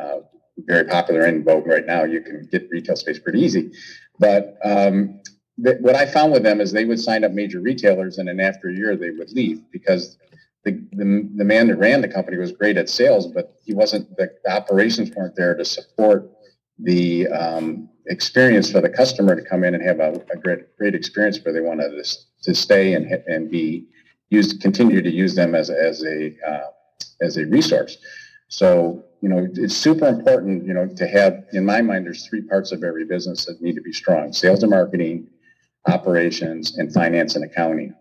uh, 0.00 0.20
very 0.58 0.84
popular 0.84 1.26
in 1.26 1.44
vogue. 1.44 1.66
Right 1.66 1.86
now, 1.86 2.04
you 2.04 2.20
can 2.22 2.48
get 2.50 2.68
retail 2.70 2.96
space 2.96 3.18
pretty 3.18 3.40
easy. 3.40 3.72
But 4.18 4.56
um, 4.64 5.20
th- 5.62 5.78
what 5.80 5.94
I 5.94 6.06
found 6.06 6.32
with 6.32 6.42
them 6.42 6.60
is 6.60 6.72
they 6.72 6.86
would 6.86 7.00
sign 7.00 7.22
up 7.24 7.32
major 7.32 7.60
retailers, 7.60 8.18
and 8.18 8.28
then 8.28 8.40
after 8.40 8.68
a 8.68 8.74
year, 8.74 8.96
they 8.96 9.10
would 9.10 9.30
leave 9.32 9.62
because 9.70 10.16
the, 10.64 10.72
the, 10.92 11.28
the 11.36 11.44
man 11.44 11.68
that 11.68 11.76
ran 11.76 12.00
the 12.00 12.08
company 12.08 12.36
was 12.38 12.52
great 12.52 12.76
at 12.76 12.88
sales, 12.88 13.26
but 13.26 13.54
he 13.64 13.74
wasn't, 13.74 14.14
the, 14.16 14.30
the 14.44 14.52
operations 14.52 15.10
weren't 15.14 15.36
there 15.36 15.54
to 15.54 15.64
support 15.64 16.30
the 16.78 17.28
um, 17.28 17.89
experience 18.06 18.70
for 18.70 18.80
the 18.80 18.88
customer 18.88 19.34
to 19.34 19.42
come 19.42 19.64
in 19.64 19.74
and 19.74 19.82
have 19.82 20.00
a, 20.00 20.12
a 20.32 20.36
great 20.36 20.76
great 20.76 20.94
experience 20.94 21.38
where 21.44 21.52
they 21.52 21.60
want 21.60 21.80
to 21.80 22.04
to 22.42 22.54
stay 22.54 22.94
and 22.94 23.06
and 23.26 23.50
be 23.50 23.86
used 24.30 24.60
continue 24.60 25.02
to 25.02 25.10
use 25.10 25.34
them 25.34 25.54
as 25.54 25.70
as 25.70 26.04
a 26.04 26.34
uh, 26.46 26.68
as 27.20 27.36
a 27.36 27.46
resource. 27.46 27.98
So 28.48 29.04
you 29.20 29.28
know 29.28 29.46
it's 29.54 29.76
super 29.76 30.06
important 30.06 30.66
you 30.66 30.72
know 30.72 30.86
to 30.86 31.06
have 31.06 31.44
in 31.52 31.64
my 31.64 31.82
mind 31.82 32.06
there's 32.06 32.26
three 32.26 32.42
parts 32.42 32.72
of 32.72 32.82
every 32.82 33.04
business 33.04 33.44
that 33.46 33.60
need 33.60 33.74
to 33.74 33.82
be 33.82 33.92
strong: 33.92 34.32
sales 34.32 34.62
and 34.62 34.70
marketing, 34.70 35.28
operations, 35.86 36.78
and 36.78 36.92
finance 36.92 37.36
and 37.36 37.44
accounting. 37.44 37.94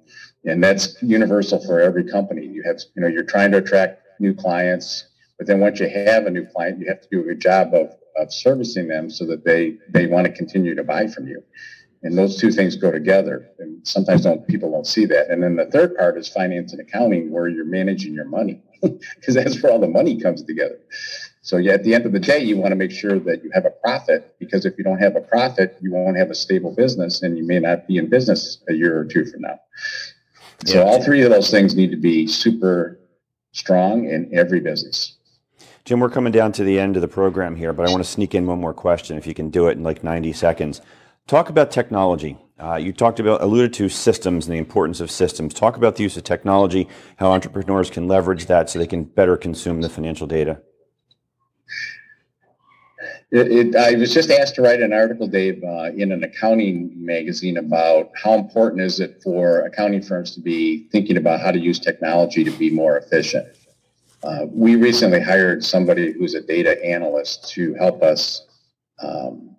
And 0.46 0.64
that's 0.64 1.02
universal 1.02 1.64
for 1.66 1.82
every 1.82 2.10
company. 2.10 2.46
You 2.46 2.64
have 2.64 2.80
you 2.96 3.02
know 3.02 3.08
you're 3.08 3.24
trying 3.24 3.52
to 3.52 3.58
attract 3.58 4.02
new 4.20 4.34
clients, 4.34 5.06
but 5.38 5.48
then 5.48 5.60
once 5.60 5.80
you 5.80 5.90
have 5.90 6.26
a 6.26 6.30
new 6.30 6.46
client, 6.46 6.80
you 6.80 6.88
have 6.88 7.02
to 7.02 7.08
do 7.12 7.22
a 7.22 7.24
good 7.24 7.42
job 7.42 7.74
of 7.74 7.94
of 8.20 8.34
servicing 8.34 8.88
them 8.88 9.10
so 9.10 9.26
that 9.26 9.46
they 9.46 9.78
they 9.90 10.08
want 10.08 10.28
to 10.28 10.34
continue 10.34 10.76
to 10.76 10.84
buy 10.84 11.08
from 11.08 11.28
you. 11.28 11.44
And 12.02 12.18
those 12.18 12.38
two 12.38 12.52
things 12.52 12.78
go 12.78 12.92
together. 12.92 13.50
And 13.60 13.86
sometimes 13.86 14.24
don't 14.24 14.48
people 14.48 14.72
don't 14.72 14.88
see 14.88 15.06
that. 15.08 15.30
And 15.30 15.44
then 15.44 15.56
the 15.56 15.66
third 15.66 15.98
part 15.98 16.18
is 16.18 16.30
finance 16.30 16.72
and 16.72 16.82
accounting 16.82 17.32
where 17.32 17.48
you're 17.50 17.66
managing 17.66 18.14
your 18.14 18.26
money 18.26 18.62
because 18.82 19.36
that's 19.36 19.62
where 19.62 19.72
all 19.72 19.80
the 19.80 19.88
money 19.88 20.20
comes 20.20 20.44
together. 20.44 20.80
So 21.42 21.58
yeah 21.58 21.74
at 21.74 21.84
the 21.84 21.96
end 21.96 22.06
of 22.06 22.12
the 22.12 22.20
day 22.20 22.40
you 22.40 22.58
want 22.58 22.72
to 22.72 22.76
make 22.76 22.92
sure 22.92 23.20
that 23.20 23.44
you 23.44 23.52
have 23.54 23.66
a 23.66 23.72
profit 23.72 24.36
because 24.40 24.66
if 24.66 24.78
you 24.78 24.84
don't 24.84 25.00
have 25.00 25.16
a 25.16 25.22
profit 25.22 25.78
you 25.82 25.92
won't 25.92 26.18
have 26.18 26.30
a 26.30 26.36
stable 26.36 26.76
business 26.76 27.24
and 27.24 27.38
you 27.38 27.46
may 27.46 27.60
not 27.60 27.88
be 27.88 27.98
in 27.98 28.10
business 28.10 28.62
a 28.70 28.74
year 28.74 29.00
or 29.00 29.06
two 29.06 29.26
from 29.26 29.42
now. 29.42 29.60
So 30.66 30.86
all 30.86 31.02
three 31.02 31.22
of 31.24 31.32
those 31.32 31.50
things 31.50 31.76
need 31.76 31.92
to 31.92 31.98
be 31.98 32.28
super 32.28 33.00
strong 33.54 34.10
in 34.10 34.30
every 34.34 34.60
business 34.60 35.19
Jim, 35.86 36.00
we're 36.00 36.10
coming 36.10 36.32
down 36.32 36.52
to 36.54 36.64
the 36.64 36.80
end 36.80 36.96
of 36.96 37.02
the 37.02 37.08
program 37.08 37.56
here, 37.56 37.74
but 37.74 37.88
I 37.88 37.92
want 37.92 38.04
to 38.04 38.10
sneak 38.10 38.36
in 38.36 38.46
one 38.46 38.60
more 38.60 38.74
question 38.74 39.18
if 39.18 39.26
you 39.26 39.34
can 39.34 39.50
do 39.50 39.68
it 39.68 39.78
in 39.78 39.84
like 39.84 40.04
90 40.04 40.34
seconds. 40.34 40.82
Talk 41.28 41.50
about 41.50 41.72
technology. 41.72 42.38
Uh, 42.60 42.76
you 42.76 42.92
talked 42.92 43.20
about, 43.20 43.42
alluded 43.42 43.74
to 43.74 43.88
systems 43.88 44.46
and 44.46 44.54
the 44.54 44.60
importance 44.60 45.00
of 45.00 45.10
systems. 45.10 45.54
Talk 45.54 45.78
about 45.78 45.96
the 45.96 46.04
use 46.04 46.18
of 46.18 46.24
technology, 46.24 46.88
how 47.18 47.32
entrepreneurs 47.32 47.90
can 47.90 48.08
leverage 48.08 48.48
that 48.48 48.70
so 48.70 48.80
they 48.80 48.88
can 48.88 49.04
better 49.04 49.38
consume 49.38 49.82
the 49.82 49.90
financial 49.90 50.28
data. 50.28 50.62
It, 53.32 53.52
it, 53.52 53.76
I 53.76 53.94
was 53.96 54.14
just 54.14 54.32
asked 54.32 54.56
to 54.56 54.64
write 54.64 54.82
an 54.82 54.92
article, 54.92 55.28
Dave, 55.28 55.64
uh, 55.64 55.92
in 55.96 56.12
an 56.12 56.24
accounting 56.24 56.94
magazine 56.96 57.58
about 57.58 58.10
how 58.16 58.34
important 58.34 58.82
is 58.82 59.00
it 59.00 59.22
for 59.24 59.62
accounting 59.62 60.02
firms 60.02 60.34
to 60.34 60.42
be 60.42 60.88
thinking 60.92 61.16
about 61.16 61.40
how 61.40 61.52
to 61.52 61.60
use 61.60 61.80
technology 61.80 62.44
to 62.44 62.52
be 62.52 62.72
more 62.72 62.98
efficient. 62.98 63.48
Uh, 64.24 64.46
we 64.52 64.76
recently 64.76 65.22
hired 65.22 65.64
somebody 65.64 66.12
who's 66.12 66.34
a 66.34 66.42
data 66.42 66.84
analyst 66.86 67.50
to 67.50 67.74
help 67.76 68.04
us 68.04 68.46
um, 69.02 69.56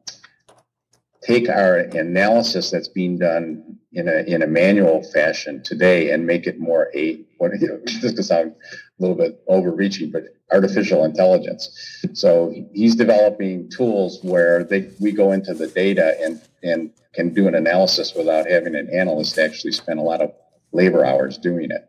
take 1.22 1.48
our 1.48 1.78
analysis 1.78 2.70
that's 2.70 2.88
being 2.88 3.18
done 3.18 3.78
in 3.92 4.08
a 4.08 4.22
in 4.32 4.42
a 4.42 4.46
manual 4.46 5.02
fashion 5.12 5.62
today 5.62 6.10
and 6.10 6.26
make 6.26 6.46
it 6.46 6.60
more 6.60 6.90
a 6.94 7.24
what 7.38 7.52
you 7.60 7.68
know 7.68 7.80
this 7.84 8.12
could 8.14 8.24
sound 8.24 8.52
a 8.52 9.02
little 9.02 9.16
bit 9.16 9.42
overreaching, 9.48 10.10
but 10.10 10.24
artificial 10.52 11.04
intelligence. 11.04 12.04
So 12.12 12.54
he's 12.72 12.94
developing 12.94 13.70
tools 13.70 14.20
where 14.22 14.64
they 14.64 14.90
we 15.00 15.12
go 15.12 15.32
into 15.32 15.54
the 15.54 15.68
data 15.68 16.16
and 16.20 16.40
and 16.62 16.90
can 17.14 17.34
do 17.34 17.48
an 17.48 17.54
analysis 17.54 18.14
without 18.14 18.46
having 18.48 18.74
an 18.74 18.88
analyst 18.92 19.38
actually 19.38 19.72
spend 19.72 19.98
a 19.98 20.02
lot 20.02 20.20
of 20.20 20.32
labor 20.72 21.04
hours 21.04 21.38
doing 21.38 21.70
it. 21.70 21.88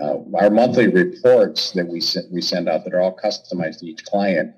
Uh, 0.00 0.18
our 0.38 0.50
monthly 0.50 0.88
reports 0.88 1.72
that 1.72 1.86
we 1.86 2.00
send, 2.00 2.26
we 2.30 2.42
send 2.42 2.68
out 2.68 2.84
that 2.84 2.92
are 2.92 3.00
all 3.00 3.16
customized 3.16 3.78
to 3.80 3.86
each 3.86 4.04
client. 4.04 4.54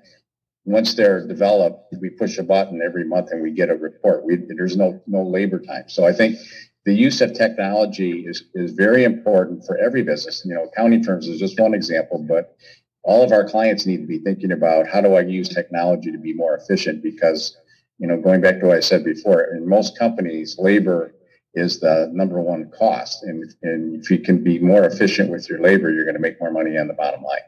Once 0.65 0.93
they're 0.95 1.25
developed, 1.25 1.93
we 2.01 2.09
push 2.09 2.37
a 2.37 2.43
button 2.43 2.81
every 2.83 3.05
month 3.05 3.31
and 3.31 3.41
we 3.41 3.51
get 3.51 3.69
a 3.69 3.75
report. 3.75 4.25
We, 4.25 4.35
there's 4.35 4.75
no 4.75 5.01
no 5.07 5.23
labor 5.23 5.59
time. 5.59 5.85
So 5.87 6.05
I 6.05 6.11
think 6.11 6.37
the 6.85 6.93
use 6.93 7.21
of 7.21 7.33
technology 7.33 8.25
is 8.25 8.43
is 8.53 8.73
very 8.73 9.03
important 9.05 9.65
for 9.65 9.77
every 9.77 10.03
business. 10.03 10.43
You 10.45 10.55
know, 10.55 10.65
accounting 10.65 11.03
firms 11.03 11.27
is 11.27 11.39
just 11.39 11.59
one 11.59 11.73
example, 11.73 12.25
but 12.27 12.55
all 13.03 13.23
of 13.23 13.31
our 13.31 13.47
clients 13.47 13.85
need 13.85 14.01
to 14.01 14.07
be 14.07 14.19
thinking 14.19 14.51
about 14.51 14.87
how 14.87 14.99
do 14.99 15.13
I 15.13 15.21
use 15.21 15.47
technology 15.47 16.11
to 16.11 16.17
be 16.17 16.33
more 16.33 16.55
efficient 16.55 17.01
because 17.01 17.55
you 17.97 18.07
know 18.07 18.17
going 18.17 18.41
back 18.41 18.59
to 18.59 18.67
what 18.67 18.77
I 18.77 18.81
said 18.81 19.05
before, 19.05 19.55
in 19.55 19.67
most 19.67 19.97
companies, 19.97 20.57
labor 20.59 21.13
is 21.53 21.79
the 21.79 22.09
number 22.13 22.39
one 22.39 22.71
cost. 22.77 23.23
And, 23.23 23.43
and 23.63 24.01
if 24.01 24.09
you 24.11 24.19
can 24.19 24.43
be 24.43 24.59
more 24.59 24.83
efficient 24.83 25.29
with 25.29 25.49
your 25.49 25.59
labor, 25.59 25.91
you're 25.91 26.05
going 26.05 26.15
to 26.15 26.21
make 26.21 26.39
more 26.39 26.51
money 26.51 26.77
on 26.77 26.87
the 26.87 26.93
bottom 26.93 27.23
line. 27.23 27.39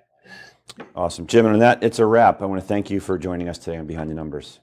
Awesome. 0.96 1.28
Jim, 1.28 1.46
and 1.46 1.56
on 1.56 1.60
that, 1.60 1.84
it's 1.84 2.00
a 2.00 2.06
wrap. 2.06 2.42
I 2.42 2.46
want 2.46 2.62
to 2.62 2.68
thank 2.68 2.90
you 2.90 3.00
for 3.00 3.18
joining 3.18 3.50
us 3.50 3.58
today 3.58 3.78
on 3.78 3.86
Behind 3.86 4.10
the 4.10 4.16
Numbers. 4.16 4.60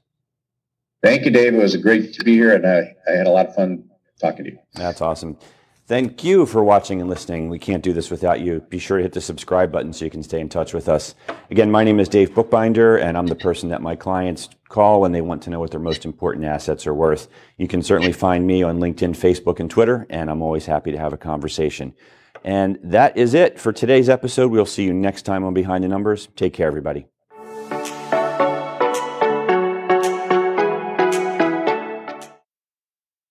Thank 1.02 1.24
you, 1.24 1.30
Dave. 1.30 1.54
It 1.54 1.58
was 1.58 1.76
great 1.76 2.12
to 2.14 2.24
be 2.24 2.32
here, 2.32 2.54
and 2.54 2.66
I, 2.66 2.96
I 3.08 3.16
had 3.16 3.26
a 3.26 3.30
lot 3.30 3.46
of 3.46 3.54
fun 3.54 3.88
talking 4.20 4.44
to 4.44 4.50
you. 4.52 4.58
That's 4.74 5.00
awesome. 5.00 5.36
Thank 5.88 6.22
you 6.22 6.44
for 6.44 6.62
watching 6.62 7.00
and 7.00 7.08
listening. 7.08 7.48
We 7.48 7.58
can't 7.58 7.82
do 7.82 7.94
this 7.94 8.10
without 8.10 8.40
you. 8.40 8.60
Be 8.68 8.78
sure 8.78 8.98
to 8.98 9.02
hit 9.02 9.14
the 9.14 9.22
subscribe 9.22 9.72
button 9.72 9.94
so 9.94 10.04
you 10.04 10.10
can 10.10 10.22
stay 10.22 10.38
in 10.38 10.50
touch 10.50 10.74
with 10.74 10.86
us. 10.86 11.14
Again, 11.50 11.70
my 11.70 11.82
name 11.82 11.98
is 11.98 12.10
Dave 12.10 12.34
Bookbinder, 12.34 12.98
and 12.98 13.16
I'm 13.16 13.26
the 13.26 13.34
person 13.34 13.70
that 13.70 13.80
my 13.80 13.96
clients 13.96 14.50
call 14.68 15.00
when 15.00 15.12
they 15.12 15.22
want 15.22 15.40
to 15.44 15.50
know 15.50 15.60
what 15.60 15.70
their 15.70 15.80
most 15.80 16.04
important 16.04 16.44
assets 16.44 16.86
are 16.86 16.92
worth. 16.92 17.28
You 17.56 17.68
can 17.68 17.82
certainly 17.82 18.12
find 18.12 18.46
me 18.46 18.62
on 18.62 18.80
LinkedIn, 18.80 19.16
Facebook, 19.16 19.60
and 19.60 19.70
Twitter, 19.70 20.06
and 20.10 20.28
I'm 20.28 20.42
always 20.42 20.66
happy 20.66 20.92
to 20.92 20.98
have 20.98 21.14
a 21.14 21.16
conversation. 21.16 21.94
And 22.44 22.78
that 22.82 23.16
is 23.16 23.32
it 23.32 23.58
for 23.58 23.72
today's 23.72 24.10
episode. 24.10 24.50
We'll 24.50 24.66
see 24.66 24.84
you 24.84 24.92
next 24.92 25.22
time 25.22 25.42
on 25.42 25.54
Behind 25.54 25.82
the 25.82 25.88
Numbers. 25.88 26.28
Take 26.36 26.52
care, 26.52 26.66
everybody. 26.66 27.06